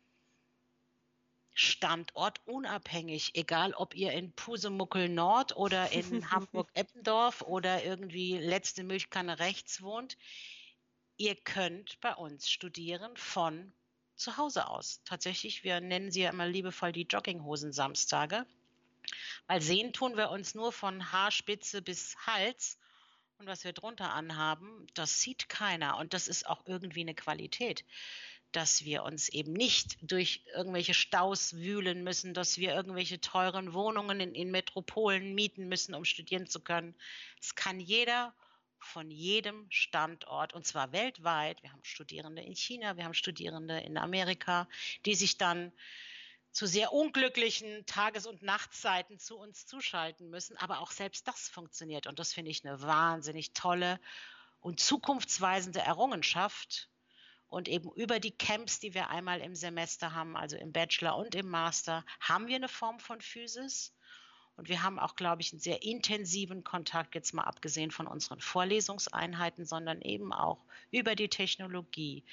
standortunabhängig, 1.54 3.34
egal 3.34 3.74
ob 3.74 3.94
ihr 3.94 4.12
in 4.12 4.32
Pusemuckel 4.32 5.08
Nord 5.08 5.56
oder 5.56 5.92
in 5.92 6.02
Hamburg-Eppendorf 6.30 7.42
oder 7.42 7.84
irgendwie 7.84 8.38
letzte 8.38 8.84
Milchkanne 8.84 9.38
rechts 9.38 9.82
wohnt. 9.82 10.16
Ihr 11.18 11.36
könnt 11.36 12.00
bei 12.00 12.14
uns 12.14 12.50
studieren 12.50 13.16
von 13.16 13.72
zu 14.16 14.36
Hause 14.36 14.68
aus. 14.68 15.00
Tatsächlich, 15.04 15.64
wir 15.64 15.80
nennen 15.80 16.10
sie 16.10 16.22
ja 16.22 16.30
immer 16.30 16.46
liebevoll 16.46 16.92
die 16.92 17.06
Jogginghosen-Samstage, 17.08 18.46
weil 19.46 19.60
sehen 19.60 19.92
tun 19.92 20.16
wir 20.16 20.30
uns 20.30 20.54
nur 20.54 20.72
von 20.72 21.12
Haarspitze 21.12 21.82
bis 21.82 22.16
Hals. 22.26 22.78
Und 23.38 23.46
was 23.46 23.64
wir 23.64 23.72
drunter 23.72 24.12
anhaben, 24.12 24.86
das 24.94 25.20
sieht 25.20 25.48
keiner. 25.48 25.98
Und 25.98 26.14
das 26.14 26.28
ist 26.28 26.46
auch 26.46 26.64
irgendwie 26.66 27.00
eine 27.00 27.14
Qualität 27.14 27.84
dass 28.52 28.84
wir 28.84 29.02
uns 29.02 29.28
eben 29.28 29.52
nicht 29.52 29.98
durch 30.02 30.44
irgendwelche 30.54 30.94
Staus 30.94 31.54
wühlen 31.54 32.04
müssen, 32.04 32.34
dass 32.34 32.58
wir 32.58 32.74
irgendwelche 32.74 33.20
teuren 33.20 33.72
Wohnungen 33.72 34.20
in, 34.20 34.34
in 34.34 34.50
Metropolen 34.50 35.34
mieten 35.34 35.68
müssen, 35.68 35.94
um 35.94 36.04
studieren 36.04 36.46
zu 36.46 36.60
können. 36.60 36.94
Es 37.40 37.54
kann 37.54 37.80
jeder 37.80 38.34
von 38.78 39.10
jedem 39.10 39.66
Standort 39.70 40.52
und 40.52 40.66
zwar 40.66 40.92
weltweit. 40.92 41.62
Wir 41.62 41.72
haben 41.72 41.84
Studierende 41.84 42.42
in 42.42 42.54
China, 42.54 42.96
wir 42.96 43.04
haben 43.04 43.14
Studierende 43.14 43.78
in 43.80 43.96
Amerika, 43.96 44.68
die 45.06 45.14
sich 45.14 45.38
dann 45.38 45.72
zu 46.50 46.66
sehr 46.66 46.92
unglücklichen 46.92 47.86
Tages- 47.86 48.26
und 48.26 48.42
Nachtzeiten 48.42 49.18
zu 49.18 49.38
uns 49.38 49.66
zuschalten 49.66 50.28
müssen. 50.28 50.56
Aber 50.58 50.80
auch 50.80 50.90
selbst 50.90 51.26
das 51.26 51.48
funktioniert 51.48 52.06
und 52.06 52.18
das 52.18 52.34
finde 52.34 52.50
ich 52.50 52.64
eine 52.64 52.82
wahnsinnig 52.82 53.52
tolle 53.52 53.98
und 54.60 54.78
zukunftsweisende 54.78 55.80
Errungenschaft. 55.80 56.90
Und 57.52 57.68
eben 57.68 57.92
über 57.92 58.18
die 58.18 58.30
Camps, 58.30 58.80
die 58.80 58.94
wir 58.94 59.10
einmal 59.10 59.42
im 59.42 59.54
Semester 59.54 60.14
haben, 60.14 60.38
also 60.38 60.56
im 60.56 60.72
Bachelor 60.72 61.18
und 61.18 61.34
im 61.34 61.50
Master, 61.50 62.02
haben 62.18 62.46
wir 62.46 62.56
eine 62.56 62.66
Form 62.66 62.98
von 62.98 63.20
Physis. 63.20 63.94
Und 64.56 64.70
wir 64.70 64.82
haben 64.82 64.98
auch, 64.98 65.16
glaube 65.16 65.42
ich, 65.42 65.52
einen 65.52 65.60
sehr 65.60 65.82
intensiven 65.82 66.64
Kontakt, 66.64 67.14
jetzt 67.14 67.34
mal 67.34 67.44
abgesehen 67.44 67.90
von 67.90 68.06
unseren 68.06 68.40
Vorlesungseinheiten, 68.40 69.66
sondern 69.66 70.00
eben 70.00 70.32
auch 70.32 70.64
über 70.90 71.14
die 71.14 71.28
Technologie, 71.28 72.24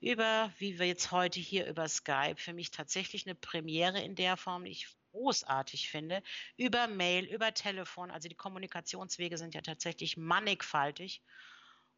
über, 0.00 0.50
wie 0.56 0.78
wir 0.78 0.86
jetzt 0.86 1.12
heute 1.12 1.40
hier 1.40 1.66
über 1.66 1.86
Skype, 1.86 2.36
für 2.38 2.54
mich 2.54 2.70
tatsächlich 2.70 3.26
eine 3.26 3.34
Premiere 3.34 4.00
in 4.00 4.14
der 4.14 4.38
Form, 4.38 4.64
die 4.64 4.70
ich 4.70 4.88
großartig 5.12 5.90
finde, 5.90 6.22
über 6.56 6.88
Mail, 6.88 7.26
über 7.26 7.52
Telefon. 7.52 8.10
Also 8.10 8.30
die 8.30 8.34
Kommunikationswege 8.34 9.36
sind 9.36 9.52
ja 9.52 9.60
tatsächlich 9.60 10.16
mannigfaltig. 10.16 11.20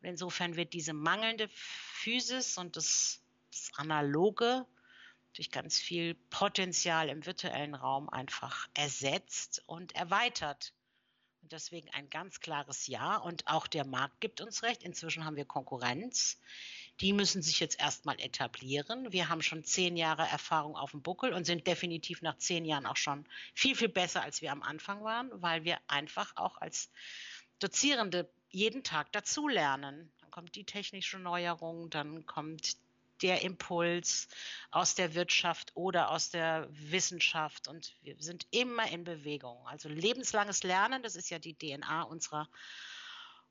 Insofern 0.06 0.56
wird 0.56 0.72
diese 0.72 0.92
mangelnde 0.92 1.48
Physis 1.48 2.58
und 2.58 2.76
das, 2.76 3.20
das 3.50 3.70
Analoge 3.76 4.64
durch 5.34 5.50
ganz 5.50 5.78
viel 5.78 6.14
Potenzial 6.30 7.08
im 7.08 7.26
virtuellen 7.26 7.74
Raum 7.74 8.08
einfach 8.08 8.68
ersetzt 8.74 9.62
und 9.66 9.94
erweitert. 9.94 10.72
Und 11.42 11.52
deswegen 11.52 11.88
ein 11.90 12.08
ganz 12.08 12.40
klares 12.40 12.86
Ja. 12.86 13.16
Und 13.16 13.46
auch 13.46 13.66
der 13.66 13.84
Markt 13.84 14.20
gibt 14.20 14.40
uns 14.40 14.62
recht. 14.62 14.82
Inzwischen 14.82 15.24
haben 15.24 15.36
wir 15.36 15.44
Konkurrenz. 15.44 16.40
Die 17.00 17.12
müssen 17.12 17.42
sich 17.42 17.60
jetzt 17.60 17.78
erstmal 17.78 18.18
etablieren. 18.20 19.12
Wir 19.12 19.28
haben 19.28 19.42
schon 19.42 19.64
zehn 19.64 19.96
Jahre 19.96 20.22
Erfahrung 20.22 20.76
auf 20.76 20.92
dem 20.92 21.02
Buckel 21.02 21.34
und 21.34 21.44
sind 21.44 21.66
definitiv 21.66 22.22
nach 22.22 22.38
zehn 22.38 22.64
Jahren 22.64 22.86
auch 22.86 22.96
schon 22.96 23.26
viel, 23.54 23.76
viel 23.76 23.90
besser, 23.90 24.22
als 24.22 24.40
wir 24.40 24.50
am 24.52 24.62
Anfang 24.62 25.04
waren, 25.04 25.30
weil 25.42 25.64
wir 25.64 25.78
einfach 25.88 26.36
auch 26.36 26.56
als 26.58 26.90
Dozierende 27.58 28.30
jeden 28.48 28.82
Tag 28.82 29.12
dazulernen. 29.12 30.12
Dann 30.20 30.30
kommt 30.30 30.54
die 30.54 30.64
technische 30.64 31.18
Neuerung, 31.18 31.90
dann 31.90 32.26
kommt 32.26 32.76
der 33.22 33.42
Impuls 33.42 34.28
aus 34.70 34.94
der 34.94 35.14
Wirtschaft 35.14 35.72
oder 35.74 36.10
aus 36.10 36.30
der 36.30 36.68
Wissenschaft 36.70 37.66
und 37.66 37.96
wir 38.02 38.14
sind 38.18 38.46
immer 38.50 38.90
in 38.90 39.04
Bewegung. 39.04 39.66
Also 39.66 39.88
lebenslanges 39.88 40.62
Lernen, 40.62 41.02
das 41.02 41.16
ist 41.16 41.30
ja 41.30 41.38
die 41.38 41.54
DNA 41.54 42.02
unserer 42.02 42.48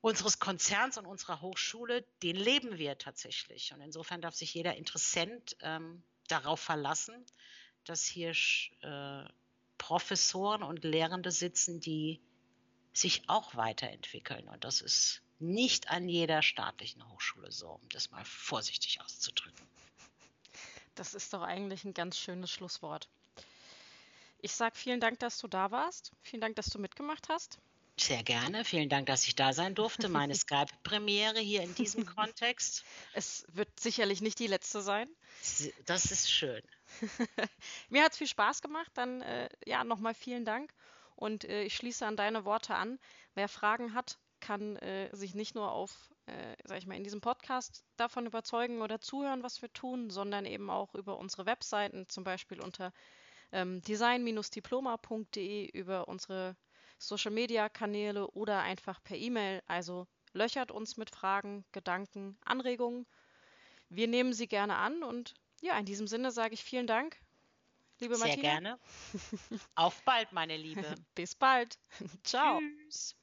unseres 0.02 0.38
Konzerns 0.38 1.00
und 1.00 1.08
unserer 1.08 1.42
Hochschule, 1.42 2.06
den 2.22 2.36
leben 2.36 2.78
wir 2.78 2.96
tatsächlich. 3.00 3.74
Und 3.74 3.82
insofern 3.82 4.22
darf 4.22 4.36
sich 4.36 4.54
jeder 4.54 4.76
Interessent 4.76 5.58
ähm, 5.62 6.04
darauf 6.28 6.60
verlassen, 6.60 7.26
dass 7.86 8.06
hier 8.06 8.34
äh, 8.82 9.24
Professoren 9.80 10.62
und 10.62 10.84
Lehrende 10.84 11.32
sitzen, 11.32 11.80
die 11.80 12.22
sich 12.98 13.28
auch 13.28 13.56
weiterentwickeln. 13.56 14.48
Und 14.48 14.64
das 14.64 14.82
ist 14.82 15.22
nicht 15.40 15.90
an 15.90 16.08
jeder 16.08 16.42
staatlichen 16.42 17.08
Hochschule 17.10 17.52
so, 17.52 17.70
um 17.70 17.90
das 17.90 18.12
mal 18.12 18.24
vorsichtig 18.26 19.02
auszudrücken. 19.02 19.68
Das 20.96 21.14
ist 21.14 21.34
doch 21.34 21.42
eigentlich 21.42 21.84
ein 21.84 21.94
ganz 21.94 22.18
schönes 22.18 22.52
Schlusswort. 22.52 23.10
Ich 24.40 24.54
sage 24.54 24.76
vielen 24.76 25.00
Dank, 25.00 25.20
dass 25.20 25.40
du 25.40 25.48
da 25.48 25.72
warst. 25.72 26.12
Vielen 26.22 26.42
Dank, 26.42 26.56
dass 26.56 26.68
du 26.68 26.80
mitgemacht 26.80 27.28
hast. 27.30 27.60
Sehr 27.98 28.24
gerne. 28.24 28.66
Vielen 28.66 28.90
Dank, 28.90 29.08
dass 29.08 29.26
ich 29.26 29.36
da 29.36 29.54
sein 29.54 29.74
durfte. 29.74 30.10
Meine 30.10 30.36
Skype-Premiere 30.36 31.40
hier 31.40 31.64
in 31.64 31.74
diesem 31.76 32.06
Kontext. 32.16 32.84
Es 33.14 33.46
wird 33.54 33.80
sicherlich 33.80 34.22
nicht 34.22 34.40
die 34.40 34.48
letzte 34.48 34.82
sein. 34.82 35.10
Das 35.86 36.12
ist 36.12 36.32
schön. 36.32 36.62
Mir 37.90 38.04
hat 38.04 38.12
es 38.12 38.18
viel 38.18 38.28
Spaß 38.28 38.62
gemacht. 38.62 38.92
Dann 38.94 39.22
äh, 39.22 39.50
ja, 39.66 39.84
nochmal 39.84 40.14
vielen 40.14 40.46
Dank. 40.46 40.72
Und 41.16 41.46
äh, 41.46 41.64
ich 41.64 41.76
schließe 41.76 42.06
an 42.06 42.16
deine 42.16 42.46
Worte 42.46 42.76
an. 42.76 43.00
Wer 43.34 43.48
Fragen 43.48 43.94
hat, 43.94 44.20
kann 44.40 44.76
äh, 44.78 45.10
sich 45.16 45.34
nicht 45.34 45.56
nur 45.56 45.72
auf, 45.72 46.14
äh, 46.26 46.56
sag 46.66 46.78
ich 46.78 46.88
mal, 46.88 46.96
in 46.96 47.04
diesem 47.04 47.22
Podcast 47.22 47.84
davon 47.98 48.26
überzeugen 48.26 48.82
oder 48.82 49.00
zuhören, 49.00 49.44
was 49.44 49.62
wir 49.62 49.72
tun, 49.74 50.10
sondern 50.10 50.46
eben 50.46 50.70
auch 50.70 50.94
über 50.94 51.18
unsere 51.18 51.46
Webseiten, 51.46 52.08
zum 52.10 52.24
Beispiel 52.24 52.62
unter 52.62 52.94
ähm, 53.52 53.82
design-diploma.de, 53.82 55.66
über 55.68 56.08
unsere 56.08 56.56
Social-Media-Kanäle 57.00 58.28
oder 58.32 58.62
einfach 58.62 59.04
per 59.04 59.18
E-Mail. 59.18 59.62
Also 59.68 60.08
löchert 60.34 60.72
uns 60.72 60.98
mit 60.98 61.10
Fragen, 61.10 61.66
Gedanken, 61.72 62.38
Anregungen. 62.44 63.06
Wir 63.90 64.08
nehmen 64.08 64.34
sie 64.34 64.48
gerne 64.48 64.76
an 64.76 65.04
und 65.04 65.34
ja, 65.62 65.78
in 65.78 65.86
diesem 65.86 66.08
Sinne 66.08 66.32
sage 66.32 66.54
ich 66.54 66.64
vielen 66.64 66.88
Dank, 66.88 67.18
liebe 68.02 68.16
Sehr 68.16 68.20
Martina. 68.20 68.42
gerne. 68.42 68.80
Auf 69.76 70.04
bald, 70.04 70.32
meine 70.32 70.58
Liebe. 70.58 70.96
Bis 71.16 71.36
bald. 71.36 71.78
Ciao. 72.24 72.62
Tschüss. 72.62 73.16